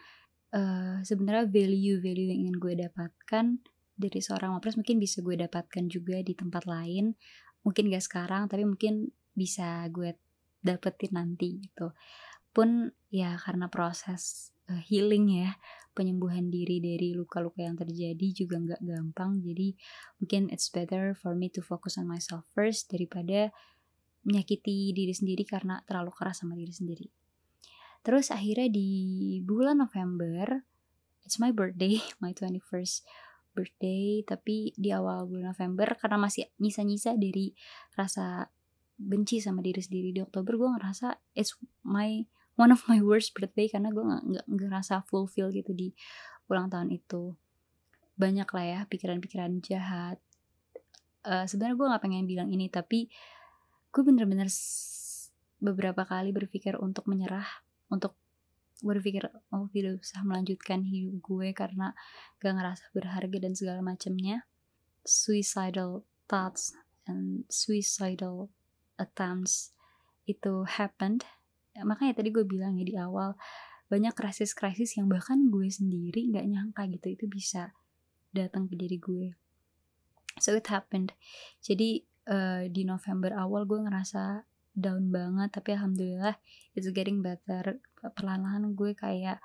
uh, 0.51 0.99
sebenarnya 1.01 1.47
value 1.47 2.03
value 2.03 2.35
yang 2.35 2.39
ingin 2.47 2.57
gue 2.59 2.73
dapatkan 2.75 3.45
dari 3.95 4.19
seorang 4.19 4.51
wapres 4.51 4.75
mungkin 4.75 4.99
bisa 4.99 5.23
gue 5.23 5.39
dapatkan 5.39 5.87
juga 5.87 6.19
di 6.19 6.35
tempat 6.35 6.67
lain. 6.67 7.15
Mungkin 7.63 7.87
gak 7.87 8.03
sekarang 8.03 8.51
tapi 8.51 8.67
mungkin 8.67 9.09
bisa 9.31 9.87
gue 9.87 10.19
dapetin 10.59 11.15
nanti 11.15 11.63
gitu. 11.63 11.95
Pun 12.51 12.91
ya 13.07 13.39
karena 13.39 13.71
proses 13.71 14.51
uh, 14.67 14.83
healing 14.91 15.31
ya 15.31 15.55
penyembuhan 15.95 16.51
diri 16.51 16.83
dari 16.83 17.15
luka-luka 17.15 17.63
yang 17.63 17.79
terjadi 17.79 18.27
juga 18.35 18.59
nggak 18.59 18.83
gampang. 18.83 19.39
Jadi 19.39 19.79
mungkin 20.19 20.51
it's 20.51 20.67
better 20.67 21.15
for 21.15 21.31
me 21.39 21.47
to 21.47 21.63
focus 21.63 21.95
on 21.95 22.03
myself 22.03 22.43
first 22.51 22.91
daripada 22.91 23.55
menyakiti 24.27 24.91
diri 24.91 25.15
sendiri 25.15 25.47
karena 25.47 25.79
terlalu 25.87 26.11
keras 26.11 26.43
sama 26.43 26.59
diri 26.59 26.75
sendiri 26.75 27.07
terus 28.05 28.29
akhirnya 28.29 28.69
di 28.69 28.89
bulan 29.41 29.81
November 29.81 30.61
it's 31.25 31.41
my 31.41 31.49
birthday 31.49 31.97
my 32.23 32.31
21st 32.31 33.01
birthday 33.57 34.21
tapi 34.21 34.71
di 34.77 34.93
awal 34.93 35.25
bulan 35.25 35.57
November 35.57 35.97
karena 35.97 36.21
masih 36.21 36.45
nyisa-nyisa 36.61 37.17
dari 37.17 37.55
rasa 37.97 38.51
benci 38.95 39.43
sama 39.43 39.59
diri 39.59 39.81
sendiri 39.81 40.15
di 40.15 40.21
Oktober 40.23 40.55
gue 40.55 40.69
ngerasa 40.77 41.17
it's 41.35 41.57
my 41.83 42.23
one 42.55 42.71
of 42.71 42.83
my 42.87 43.03
worst 43.03 43.35
birthday 43.35 43.67
karena 43.67 43.91
gue 43.91 44.03
nggak 44.03 44.23
nggak 44.23 44.47
ngerasa 44.47 45.03
fulfill 45.07 45.51
gitu 45.51 45.75
di 45.75 45.91
ulang 46.47 46.71
tahun 46.71 46.91
itu. 46.91 47.35
Banyak 48.15 48.47
lah 48.47 48.65
ya 48.65 48.79
pikiran-pikiran 48.87 49.59
jahat. 49.59 50.17
Uh, 51.25 51.43
sebenarnya 51.43 51.75
gue 51.75 51.87
nggak 51.91 52.03
pengen 52.03 52.25
bilang 52.29 52.49
ini 52.53 52.71
tapi 52.71 53.11
gue 53.91 54.01
bener-bener 54.03 54.47
beberapa 55.57 56.05
kali 56.05 56.29
berpikir 56.31 56.77
untuk 56.77 57.09
menyerah 57.09 57.64
untuk 57.95 58.19
berpikir 58.83 59.31
oh 59.55 59.71
tidak 59.71 60.03
usah 60.03 60.21
melanjutkan 60.27 60.83
hidup 60.83 61.23
gue 61.23 61.55
karena 61.55 61.95
gak 62.43 62.53
ngerasa 62.53 62.85
berharga 62.91 63.37
dan 63.39 63.53
segala 63.55 63.79
macamnya. 63.79 64.43
Suicidal 65.05 66.03
thoughts 66.27 66.73
and 67.05 67.45
suicidal 67.47 68.51
attempts 68.97 69.71
itu 70.25 70.65
happened. 70.65 71.23
Makanya 71.77 72.19
tadi 72.19 72.33
gue 72.33 72.43
bilang 72.43 72.75
ya 72.75 72.85
di 72.85 72.95
awal 72.97 73.37
banyak 73.85 74.17
krisis-krisis 74.17 74.97
yang 74.97 75.05
bahkan 75.05 75.53
gue 75.53 75.69
sendiri 75.69 76.25
nggak 76.33 76.45
nyangka 76.49 76.89
gitu 76.89 77.13
itu 77.13 77.25
bisa 77.29 77.69
datang 78.33 78.65
ke 78.65 78.73
diri 78.73 78.97
gue. 78.97 79.37
So 80.41 80.57
it 80.57 80.67
happened. 80.67 81.13
Jadi 81.61 82.03
uh, 82.27 82.65
di 82.67 82.83
November 82.83 83.31
awal 83.37 83.69
gue 83.69 83.79
ngerasa 83.85 84.43
down 84.75 85.09
banget 85.09 85.49
tapi 85.55 85.73
alhamdulillah 85.73 86.35
it's 86.75 86.87
getting 86.91 87.23
better. 87.23 87.79
Perlahan-lahan 88.03 88.75
gue 88.75 88.93
kayak 88.93 89.39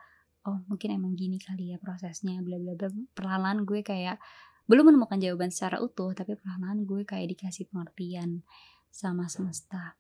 oh 0.44 0.60
mungkin 0.66 0.96
emang 0.96 1.14
gini 1.14 1.38
kali 1.38 1.72
ya 1.72 1.78
prosesnya 1.78 2.42
bla 2.42 2.58
bla 2.58 2.74
bla. 2.74 2.90
Perlahan-lahan 3.14 3.64
gue 3.64 3.80
kayak 3.80 4.18
belum 4.66 4.94
menemukan 4.94 5.18
jawaban 5.18 5.50
secara 5.50 5.82
utuh 5.82 6.14
tapi 6.14 6.34
perlahan-lahan 6.38 6.86
gue 6.86 7.02
kayak 7.06 7.38
dikasih 7.38 7.70
pengertian 7.70 8.42
sama 8.90 9.30
semesta. 9.30 9.98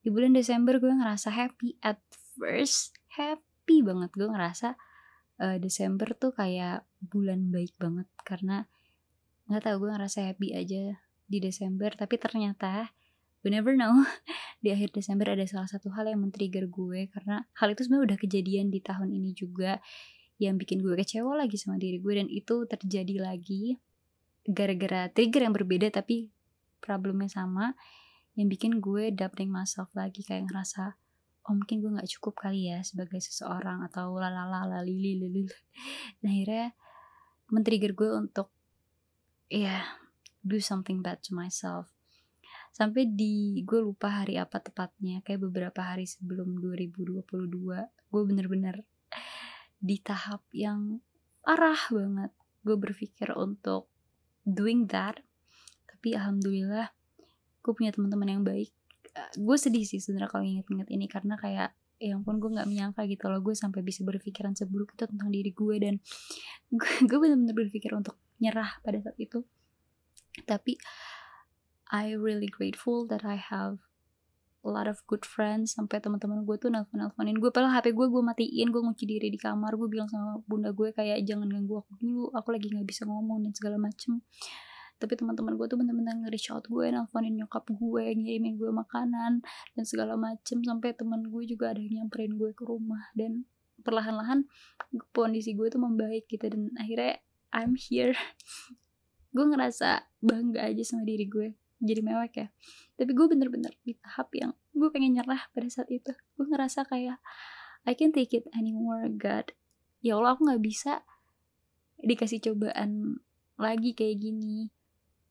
Di 0.00 0.08
bulan 0.08 0.32
Desember 0.32 0.80
gue 0.80 0.88
ngerasa 0.88 1.28
happy. 1.28 1.76
At 1.84 2.00
first, 2.36 2.96
happy 3.12 3.84
banget. 3.84 4.12
Gue 4.16 4.28
ngerasa 4.32 4.76
uh, 5.40 5.56
Desember 5.60 6.08
tuh 6.16 6.32
kayak 6.32 6.88
bulan 7.00 7.52
baik 7.52 7.76
banget 7.76 8.08
karena 8.24 8.64
nggak 9.48 9.66
tahu 9.66 9.76
gue 9.84 9.90
ngerasa 9.92 10.32
happy 10.32 10.56
aja 10.56 10.96
di 11.28 11.38
Desember. 11.40 11.92
Tapi 11.92 12.16
ternyata 12.16 12.88
we 13.40 13.48
never 13.48 13.72
know. 13.76 14.04
Di 14.64 14.72
akhir 14.72 14.92
Desember 14.92 15.32
ada 15.32 15.44
salah 15.48 15.68
satu 15.68 15.88
hal 15.96 16.08
yang 16.08 16.20
men-trigger 16.20 16.68
gue 16.68 17.08
karena 17.08 17.48
hal 17.56 17.72
itu 17.72 17.88
sebenarnya 17.88 18.12
udah 18.12 18.18
kejadian 18.20 18.66
di 18.68 18.80
tahun 18.84 19.08
ini 19.08 19.32
juga 19.32 19.80
yang 20.40 20.56
bikin 20.56 20.80
gue 20.80 20.96
kecewa 20.96 21.36
lagi 21.36 21.60
sama 21.60 21.76
diri 21.76 22.00
gue 22.00 22.12
dan 22.16 22.28
itu 22.28 22.64
terjadi 22.64 23.20
lagi 23.20 23.76
gara-gara 24.44 25.12
trigger 25.12 25.44
yang 25.44 25.52
berbeda 25.52 25.92
tapi 25.92 26.32
problemnya 26.80 27.28
sama 27.28 27.76
yang 28.40 28.48
bikin 28.48 28.80
gue 28.80 29.12
doubting 29.12 29.52
myself 29.52 29.92
lagi 29.92 30.24
kayak 30.24 30.48
ngerasa 30.48 30.96
oh 31.44 31.54
mungkin 31.56 31.84
gue 31.84 31.92
nggak 31.92 32.08
cukup 32.16 32.48
kali 32.48 32.72
ya 32.72 32.80
sebagai 32.80 33.20
seseorang 33.20 33.84
atau 33.84 34.16
lalala 34.16 34.80
lili 34.80 35.16
lili. 35.20 35.44
Nah 36.24 36.32
akhirnya 36.32 36.72
men-trigger 37.52 37.92
gue 37.92 38.10
untuk 38.16 38.48
ya 39.52 39.64
yeah, 39.68 39.84
do 40.40 40.56
something 40.56 41.04
bad 41.04 41.20
to 41.20 41.36
myself 41.36 41.99
sampai 42.70 43.10
di 43.10 43.60
gue 43.66 43.80
lupa 43.82 44.22
hari 44.22 44.38
apa 44.38 44.62
tepatnya 44.62 45.20
kayak 45.26 45.42
beberapa 45.50 45.80
hari 45.82 46.06
sebelum 46.06 46.58
2022 46.62 47.26
gue 48.10 48.22
bener-bener 48.26 48.86
di 49.80 49.96
tahap 49.98 50.44
yang 50.52 51.00
parah 51.40 51.80
banget. 51.90 52.32
Gue 52.60 52.76
berpikir 52.76 53.32
untuk 53.34 53.88
doing 54.44 54.86
that 54.86 55.18
tapi 55.88 56.16
alhamdulillah 56.16 56.92
gue 57.60 57.72
punya 57.76 57.92
teman-teman 57.92 58.28
yang 58.40 58.44
baik. 58.44 58.72
Uh, 59.12 59.32
gue 59.36 59.56
sedih 59.58 59.84
sih 59.84 60.00
sebenarnya 60.00 60.30
kalau 60.30 60.44
inget-inget 60.46 60.88
ini 60.88 61.06
karena 61.10 61.36
kayak 61.36 61.76
ya 62.00 62.16
ampun 62.16 62.40
gue 62.40 62.48
nggak 62.48 62.64
menyangka 62.64 63.04
gitu 63.04 63.28
loh 63.28 63.44
gue 63.44 63.52
sampai 63.52 63.84
bisa 63.84 64.00
berpikiran 64.00 64.56
seburuk 64.56 64.96
itu 64.96 65.04
tentang 65.04 65.28
diri 65.28 65.52
gue 65.52 65.76
dan 65.76 65.94
gue, 67.08 67.18
benar-benar 67.20 67.52
berpikir 67.52 67.92
untuk 67.92 68.16
nyerah 68.40 68.80
pada 68.80 68.96
saat 69.04 69.18
itu. 69.20 69.44
Tapi 70.48 70.80
I 71.90 72.14
really 72.14 72.46
grateful 72.46 73.02
that 73.10 73.26
I 73.26 73.34
have 73.34 73.82
a 74.62 74.70
lot 74.70 74.86
of 74.86 75.02
good 75.10 75.26
friends 75.26 75.74
sampai 75.74 75.98
teman-teman 75.98 76.46
gue 76.46 76.54
tuh 76.54 76.70
nelfon 76.70 77.02
nelfonin 77.02 77.34
gue. 77.34 77.50
Padahal 77.50 77.82
HP 77.82 77.90
gue 77.90 78.06
gue 78.06 78.22
matiin 78.22 78.70
gue 78.70 78.78
ngunci 78.78 79.04
diri 79.10 79.26
di 79.26 79.34
kamar 79.34 79.74
gue 79.74 79.90
bilang 79.90 80.06
sama 80.06 80.38
bunda 80.46 80.70
gue 80.70 80.94
kayak 80.94 81.26
jangan 81.26 81.50
ganggu 81.50 81.82
aku 81.82 81.98
dulu 81.98 82.30
aku 82.30 82.54
lagi 82.54 82.70
nggak 82.70 82.86
bisa 82.86 83.08
ngomong 83.10 83.42
dan 83.42 83.52
segala 83.58 83.76
macem. 83.82 84.22
Tapi 85.02 85.18
teman-teman 85.18 85.58
gue 85.58 85.66
tuh 85.66 85.80
bener-bener 85.82 86.14
nge-reach 86.22 86.52
gue 86.70 86.86
nelfonin 86.94 87.34
nyokap 87.42 87.66
gue 87.72 88.04
ngirimin 88.14 88.54
gue 88.54 88.70
makanan 88.70 89.42
dan 89.74 89.84
segala 89.88 90.14
macem. 90.14 90.62
Sampai 90.62 90.94
teman 90.94 91.26
gue 91.26 91.42
juga 91.42 91.74
ada 91.74 91.82
yang 91.82 92.06
nyamperin 92.06 92.38
gue 92.38 92.54
ke 92.54 92.62
rumah. 92.62 93.10
Dan 93.18 93.50
perlahan-lahan 93.82 94.46
kondisi 95.10 95.58
gue 95.58 95.66
tuh 95.72 95.82
membaik 95.82 96.30
gitu 96.30 96.46
dan 96.46 96.70
akhirnya 96.78 97.18
I'm 97.50 97.74
here. 97.74 98.14
Gue 99.34 99.46
ngerasa 99.46 100.10
bangga 100.18 100.66
aja 100.66 100.82
sama 100.82 101.06
diri 101.06 101.30
gue 101.30 101.54
jadi 101.80 102.00
mewek 102.04 102.32
ya. 102.36 102.48
Tapi 103.00 103.10
gue 103.16 103.26
bener-bener 103.26 103.72
di 103.82 103.96
tahap 103.96 104.28
yang 104.36 104.52
gue 104.76 104.88
pengen 104.92 105.16
nyerah 105.16 105.48
pada 105.50 105.68
saat 105.72 105.88
itu. 105.88 106.12
Gue 106.36 106.46
ngerasa 106.46 106.84
kayak 106.86 107.18
I 107.88 107.96
can't 107.96 108.12
take 108.12 108.36
it 108.36 108.44
anymore 108.52 109.08
God. 109.08 109.56
Ya 110.04 110.20
Allah 110.20 110.36
aku 110.36 110.48
nggak 110.48 110.64
bisa 110.64 111.02
dikasih 112.00 112.40
cobaan 112.44 113.20
lagi 113.56 113.96
kayak 113.96 114.20
gini. 114.20 114.68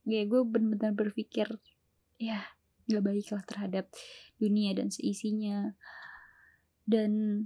Ya 0.10 0.26
gue 0.26 0.42
bener-bener 0.42 0.94
berpikir 0.98 1.50
ya 2.20 2.42
gak 2.90 3.06
baik 3.06 3.30
lah 3.30 3.44
terhadap 3.46 3.86
dunia 4.42 4.74
dan 4.74 4.90
seisinya. 4.90 5.78
Dan 6.90 7.46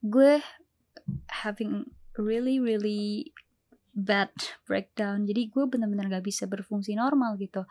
gue 0.00 0.40
having 1.44 1.92
really 2.16 2.56
really 2.56 3.32
bad 3.94 4.34
breakdown. 4.66 5.22
Jadi 5.24 5.48
gue 5.48 5.64
bener-bener 5.70 6.10
gak 6.10 6.26
bisa 6.26 6.44
berfungsi 6.50 6.98
normal 6.98 7.38
gitu. 7.38 7.62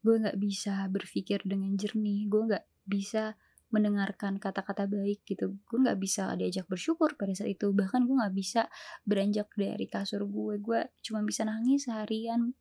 Gue 0.00 0.22
gak 0.22 0.38
bisa 0.38 0.86
berpikir 0.86 1.42
dengan 1.42 1.74
jernih. 1.74 2.30
Gue 2.30 2.46
gak 2.54 2.64
bisa 2.86 3.34
mendengarkan 3.74 4.38
kata-kata 4.38 4.86
baik 4.86 5.26
gitu. 5.26 5.58
Gue 5.66 5.78
gak 5.82 5.98
bisa 5.98 6.32
diajak 6.38 6.70
bersyukur 6.70 7.18
pada 7.18 7.34
saat 7.34 7.50
itu. 7.50 7.74
Bahkan 7.74 8.06
gue 8.06 8.16
gak 8.22 8.34
bisa 8.38 8.62
beranjak 9.02 9.50
dari 9.58 9.90
kasur 9.90 10.22
gue. 10.24 10.62
Gue 10.62 10.80
cuma 11.02 11.26
bisa 11.26 11.42
nangis 11.42 11.90
seharian 11.90 12.54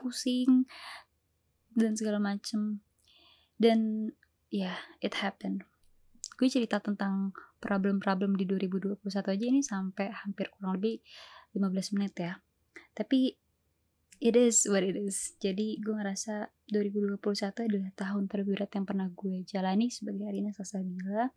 pusing 0.00 0.64
dan 1.76 1.92
segala 1.94 2.16
macem. 2.16 2.80
Dan 3.60 4.10
ya 4.48 4.72
yeah, 4.72 4.78
it 5.04 5.20
happened. 5.20 5.68
Gue 6.38 6.48
cerita 6.48 6.78
tentang 6.80 7.34
problem-problem 7.58 8.38
di 8.38 8.46
2021 8.46 9.02
aja 9.10 9.44
ini 9.44 9.60
sampai 9.60 10.14
hampir 10.14 10.48
kurang 10.54 10.78
lebih 10.78 11.02
15 11.58 11.94
menit 11.98 12.14
ya. 12.16 12.32
Tapi 12.94 13.34
it 14.18 14.34
is 14.34 14.66
what 14.66 14.82
it 14.82 14.94
is. 14.94 15.34
Jadi 15.38 15.78
gue 15.78 15.94
ngerasa 15.94 16.50
2021 16.70 17.18
adalah 17.68 17.92
tahun 17.94 18.24
terberat 18.30 18.70
yang 18.74 18.86
pernah 18.86 19.08
gue 19.10 19.42
jalani 19.46 19.90
sebagai 19.90 20.26
Arina 20.26 20.50
Salsabila 20.54 21.30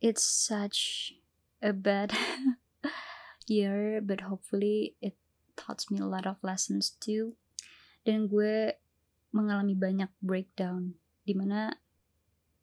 it's 0.00 0.24
such 0.24 1.12
a 1.62 1.72
bad 1.72 2.12
year 3.48 4.00
but 4.04 4.20
hopefully 4.20 4.94
it 5.00 5.16
taught 5.56 5.84
me 5.90 5.98
a 5.98 6.06
lot 6.06 6.26
of 6.26 6.36
lessons 6.42 6.94
too. 7.00 7.34
Dan 8.04 8.28
gue 8.28 8.76
mengalami 9.34 9.74
banyak 9.74 10.12
breakdown 10.22 10.94
di 11.26 11.34
mana 11.34 11.74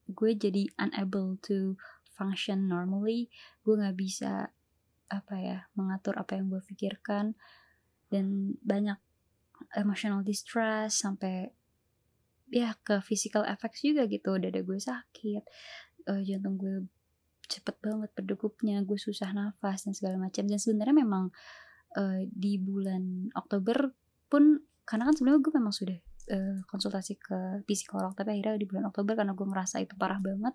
gue 0.08 0.32
jadi 0.38 0.69
unable 0.80 1.41
to 1.41 1.76
function 2.13 2.69
normally. 2.69 3.28
Gue 3.65 3.82
nggak 3.82 3.97
bisa 3.97 4.54
apa 5.13 5.38
ya 5.38 5.58
mengatur 5.78 6.17
apa 6.17 6.34
yang 6.34 6.49
gue 6.49 6.62
pikirkan 6.65 7.38
dan 8.10 8.58
banyak 8.65 8.97
emotional 9.78 10.26
distress 10.26 11.06
sampai 11.06 11.54
ya 12.49 12.73
ke 12.82 13.02
physical 13.06 13.45
effects 13.45 13.86
juga 13.86 14.10
gitu. 14.10 14.38
Dada 14.41 14.62
gue 14.62 14.80
sakit 14.82 15.43
uh, 16.10 16.21
jantung 16.26 16.58
gue 16.58 16.89
cepet 17.45 17.76
banget 17.84 18.10
berdegupnya 18.17 18.82
gue 18.82 18.97
susah 18.97 19.30
nafas 19.34 19.86
dan 19.86 19.93
segala 19.93 20.17
macam. 20.17 20.45
Dan 20.45 20.58
sebenarnya 20.58 20.95
memang 20.97 21.30
uh, 21.97 22.19
di 22.30 22.58
bulan 22.58 23.30
Oktober 23.38 23.93
pun 24.28 24.62
karena 24.84 25.08
kan 25.08 25.15
sebenarnya 25.15 25.39
gue 25.39 25.54
memang 25.56 25.73
sudah 25.73 25.97
uh, 26.34 26.60
konsultasi 26.67 27.15
ke 27.21 27.63
psikolog 27.63 28.12
tapi 28.17 28.36
akhirnya 28.36 28.60
di 28.60 28.67
bulan 28.67 28.91
Oktober 28.91 29.15
karena 29.15 29.32
gue 29.32 29.47
ngerasa 29.47 29.80
itu 29.80 29.95
parah 29.95 30.19
banget 30.19 30.54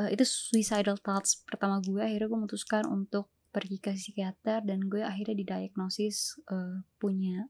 uh, 0.00 0.08
itu 0.12 0.24
suicidal 0.24 1.00
thoughts 1.00 1.42
pertama 1.44 1.80
gue 1.80 2.00
akhirnya 2.00 2.28
gue 2.28 2.38
memutuskan 2.38 2.84
untuk 2.88 3.32
pergi 3.50 3.80
ke 3.80 3.96
psikiater 3.96 4.60
dan 4.68 4.84
gue 4.84 5.00
akhirnya 5.00 5.32
didiagnosis 5.32 6.36
uh, 6.52 6.84
punya 7.00 7.48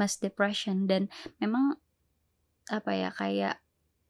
mass 0.00 0.16
depression. 0.16 0.88
Dan 0.88 1.12
memang 1.36 1.76
apa 2.72 2.96
ya 2.96 3.12
kayak 3.12 3.60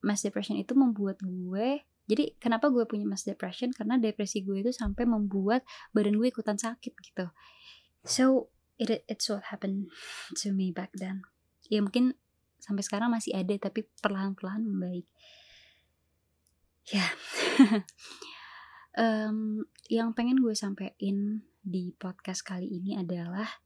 mass 0.07 0.23
depression 0.23 0.55
itu 0.55 0.79
membuat 0.79 1.19
gue 1.19 1.83
jadi 2.05 2.37
kenapa 2.37 2.69
gue 2.69 2.85
punya 2.85 3.09
mass 3.09 3.25
depression? 3.25 3.73
Karena 3.73 3.97
depresi 3.97 4.45
gue 4.45 4.61
itu 4.61 4.71
sampai 4.71 5.09
membuat 5.09 5.65
badan 5.97 6.21
gue 6.21 6.29
ikutan 6.29 6.61
sakit 6.61 6.93
gitu. 7.01 7.27
So 8.05 8.53
it 8.77 9.09
it's 9.09 9.33
what 9.33 9.49
happened 9.49 9.89
to 10.45 10.53
me 10.53 10.69
back 10.69 10.93
then. 10.93 11.25
Ya 11.73 11.81
mungkin 11.81 12.13
sampai 12.61 12.85
sekarang 12.85 13.09
masih 13.09 13.33
ada 13.33 13.57
tapi 13.57 13.89
perlahan-perlahan 14.05 14.61
membaik 14.65 15.09
ya. 16.91 17.07
Um, 18.95 19.67
yang 19.91 20.15
pengen 20.15 20.39
gue 20.39 20.55
sampein 20.55 21.43
di 21.67 21.91
podcast 21.99 22.47
kali 22.47 22.79
ini 22.79 22.95
adalah 22.95 23.59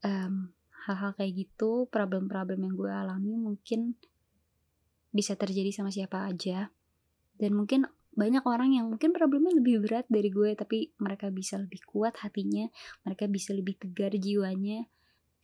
um, 0.00 0.48
hal-hal 0.88 1.12
kayak 1.12 1.36
gitu 1.36 1.84
problem-problem 1.92 2.64
yang 2.64 2.72
gue 2.72 2.88
alami 2.88 3.36
mungkin 3.36 4.00
bisa 5.12 5.36
terjadi 5.36 5.68
sama 5.68 5.92
siapa 5.92 6.24
aja. 6.24 6.72
Dan 7.36 7.60
mungkin 7.60 7.84
banyak 8.12 8.40
orang 8.48 8.72
yang 8.72 8.88
mungkin 8.88 9.12
problemnya 9.12 9.52
lebih 9.52 9.84
berat 9.84 10.08
dari 10.08 10.28
gue 10.28 10.52
tapi 10.56 10.92
mereka 11.00 11.32
bisa 11.32 11.56
lebih 11.56 11.80
kuat 11.88 12.20
hatinya 12.20 12.68
mereka 13.08 13.28
bisa 13.28 13.52
lebih 13.52 13.76
tegar 13.76 14.16
jiwanya. 14.16 14.88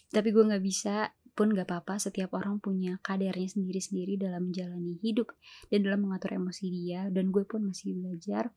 Tapi 0.09 0.33
gue 0.33 0.45
nggak 0.49 0.64
bisa 0.64 1.12
pun 1.38 1.55
gak 1.55 1.70
apa-apa 1.70 2.03
setiap 2.03 2.35
orang 2.35 2.59
punya 2.59 2.98
kadarnya 2.98 3.46
sendiri-sendiri 3.46 4.18
dalam 4.18 4.51
menjalani 4.51 4.98
hidup 4.98 5.31
dan 5.70 5.87
dalam 5.87 6.03
mengatur 6.03 6.35
emosi 6.35 6.66
dia 6.66 7.07
dan 7.14 7.31
gue 7.31 7.46
pun 7.46 7.62
masih 7.62 7.94
belajar. 7.94 8.51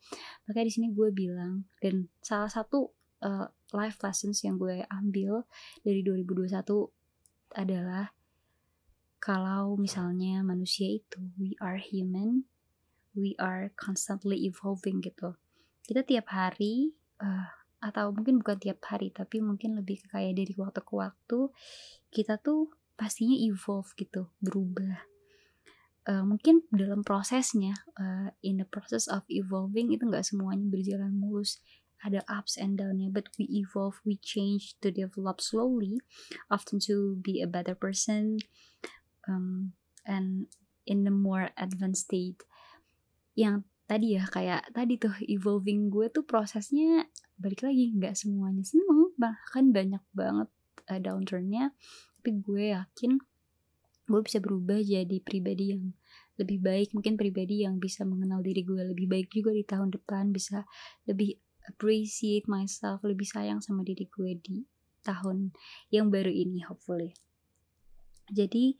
Makanya 0.49 0.65
di 0.65 0.73
sini 0.73 0.87
gue 0.89 1.13
bilang 1.13 1.69
dan 1.77 2.09
salah 2.25 2.49
satu 2.49 2.89
uh, 3.21 3.45
life 3.77 4.01
lessons 4.01 4.41
yang 4.41 4.57
gue 4.57 4.81
ambil 4.89 5.45
dari 5.85 6.01
2021 6.01 6.57
adalah 7.53 8.09
kalau 9.21 9.77
misalnya 9.77 10.41
manusia 10.41 10.89
itu 10.89 11.21
we 11.37 11.53
are 11.61 11.77
human 11.77 12.49
we 13.13 13.37
are 13.37 13.69
constantly 13.77 14.41
evolving 14.49 15.05
gitu. 15.05 15.37
Kita 15.85 16.01
tiap 16.01 16.33
hari 16.33 16.97
uh, 17.21 17.60
atau 17.81 18.13
mungkin 18.13 18.37
bukan 18.39 18.61
tiap 18.61 18.79
hari 18.85 19.09
tapi 19.09 19.41
mungkin 19.41 19.73
lebih 19.73 20.05
kayak 20.13 20.37
dari 20.37 20.53
waktu 20.53 20.81
ke 20.85 20.93
waktu 20.93 21.39
kita 22.13 22.37
tuh 22.37 22.69
pastinya 22.93 23.33
evolve 23.33 23.89
gitu 23.97 24.29
berubah. 24.37 25.09
Uh, 26.01 26.25
mungkin 26.25 26.65
dalam 26.73 27.05
prosesnya 27.05 27.77
uh, 27.97 28.33
in 28.41 28.57
the 28.57 28.65
process 28.65 29.05
of 29.05 29.21
evolving 29.29 29.93
itu 29.93 30.05
nggak 30.05 30.25
semuanya 30.25 30.69
berjalan 30.69 31.13
mulus. 31.17 31.57
Ada 32.01 32.25
ups 32.25 32.57
and 32.57 32.81
downnya 32.81 33.13
but 33.13 33.29
we 33.37 33.45
evolve 33.49 34.01
we 34.05 34.17
change 34.17 34.73
to 34.81 34.89
develop 34.89 35.37
slowly 35.37 36.01
often 36.49 36.81
to 36.81 37.17
be 37.21 37.45
a 37.45 37.49
better 37.49 37.77
person 37.77 38.41
um, 39.29 39.77
and 40.09 40.49
in 40.89 41.05
the 41.05 41.13
more 41.13 41.53
advanced 41.57 42.09
state. 42.09 42.41
Yang 43.37 43.69
tadi 43.85 44.17
ya 44.17 44.23
kayak 44.23 44.71
tadi 44.71 44.95
tuh 44.95 45.13
evolving 45.27 45.91
gue 45.91 46.07
tuh 46.09 46.23
prosesnya 46.23 47.05
balik 47.41 47.65
lagi 47.65 47.89
nggak 47.97 48.13
semuanya 48.13 48.61
seneng 48.61 49.11
bahkan 49.17 49.73
banyak 49.73 50.03
banget 50.13 50.49
uh, 50.87 50.99
downturnnya. 51.01 51.73
Tapi 52.21 52.29
gue 52.37 52.77
yakin 52.77 53.17
gue 54.11 54.21
bisa 54.21 54.37
berubah 54.43 54.77
jadi 54.81 55.17
pribadi 55.23 55.73
yang 55.73 55.83
lebih 56.37 56.59
baik 56.61 56.93
mungkin 56.97 57.15
pribadi 57.15 57.63
yang 57.63 57.77
bisa 57.77 58.01
mengenal 58.03 58.41
diri 58.41 58.65
gue 58.65 58.81
lebih 58.81 59.07
baik 59.07 59.29
juga 59.29 59.53
di 59.53 59.63
tahun 59.63 59.93
depan 59.93 60.33
bisa 60.33 60.65
lebih 61.05 61.37
appreciate 61.69 62.49
myself 62.49 62.99
lebih 63.05 63.29
sayang 63.29 63.61
sama 63.61 63.85
diri 63.85 64.09
gue 64.09 64.31
di 64.41 64.65
tahun 65.05 65.53
yang 65.89 66.09
baru 66.09 66.29
ini 66.29 66.61
hopefully. 66.65 67.13
Jadi 68.31 68.77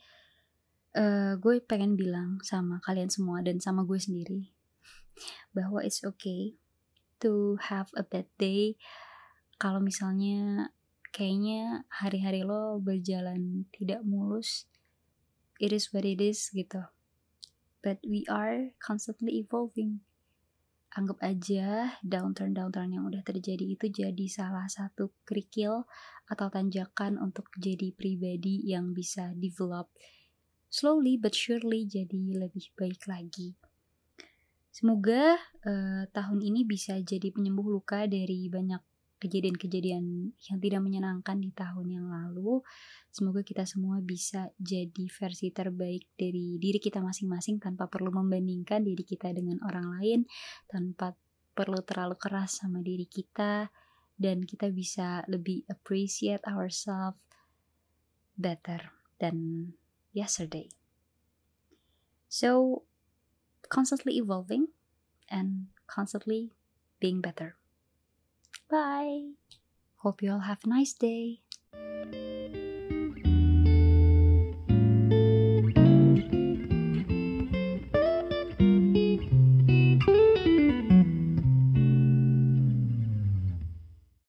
uh, 0.97 1.37
gue 1.37 1.61
pengen 1.63 1.97
bilang 1.97 2.39
sama 2.41 2.81
kalian 2.81 3.09
semua 3.09 3.41
dan 3.45 3.61
sama 3.61 3.85
gue 3.85 3.99
sendiri 3.99 4.53
bahwa 5.51 5.83
it's 5.83 6.01
okay 6.01 6.55
to 7.21 7.55
have 7.61 7.93
a 7.93 8.01
bad 8.01 8.25
day 8.41 8.73
kalau 9.61 9.77
misalnya 9.77 10.73
kayaknya 11.13 11.85
hari-hari 11.93 12.41
lo 12.41 12.81
berjalan 12.81 13.69
tidak 13.69 14.01
mulus 14.01 14.65
it 15.61 15.69
is 15.69 15.93
what 15.93 16.01
it 16.01 16.17
is 16.17 16.49
gitu 16.49 16.81
but 17.81 17.97
we 18.05 18.23
are 18.29 18.71
constantly 18.77 19.41
evolving. 19.41 20.05
Anggap 20.91 21.23
aja 21.23 21.97
downturn-downturn 22.03 22.93
yang 22.93 23.07
udah 23.07 23.23
terjadi 23.23 23.63
itu 23.63 23.89
jadi 23.89 24.25
salah 24.27 24.67
satu 24.67 25.15
kerikil 25.23 25.87
atau 26.27 26.47
tanjakan 26.51 27.15
untuk 27.17 27.47
jadi 27.57 27.95
pribadi 27.95 28.67
yang 28.67 28.91
bisa 28.91 29.31
develop 29.39 29.87
slowly 30.67 31.15
but 31.15 31.31
surely 31.31 31.87
jadi 31.87 32.35
lebih 32.35 32.75
baik 32.75 33.07
lagi. 33.07 33.55
Semoga 34.71 35.35
uh, 35.67 36.03
tahun 36.15 36.39
ini 36.39 36.63
bisa 36.63 36.95
jadi 37.03 37.27
penyembuh 37.35 37.67
luka 37.67 38.07
dari 38.07 38.47
banyak 38.47 38.79
kejadian-kejadian 39.21 40.33
yang 40.33 40.57
tidak 40.57 40.81
menyenangkan 40.81 41.37
di 41.37 41.53
tahun 41.53 41.87
yang 41.93 42.07
lalu. 42.09 42.65
Semoga 43.13 43.45
kita 43.45 43.69
semua 43.69 44.01
bisa 44.01 44.49
jadi 44.57 45.05
versi 45.11 45.53
terbaik 45.53 46.09
dari 46.17 46.57
diri 46.57 46.81
kita 46.81 47.03
masing-masing 47.05 47.61
tanpa 47.61 47.85
perlu 47.85 48.09
membandingkan 48.09 48.81
diri 48.81 49.05
kita 49.05 49.29
dengan 49.29 49.61
orang 49.61 49.93
lain, 50.01 50.19
tanpa 50.65 51.13
perlu 51.53 51.85
terlalu 51.85 52.17
keras 52.17 52.65
sama 52.65 52.81
diri 52.81 53.05
kita, 53.05 53.69
dan 54.17 54.41
kita 54.41 54.73
bisa 54.73 55.21
lebih 55.29 55.69
appreciate 55.69 56.41
ourselves 56.49 57.21
better 58.33 58.89
than 59.21 59.69
yesterday. 60.17 60.65
So, 62.25 62.81
constantly 63.71 64.17
evolving 64.17 64.67
and 65.29 65.67
constantly 65.87 66.51
being 66.99 67.21
better. 67.21 67.55
Bye. 68.69 69.31
Hope 70.03 70.21
you 70.21 70.31
all 70.31 70.39
have 70.39 70.59
a 70.65 70.69
nice 70.69 70.93
day. 70.93 71.41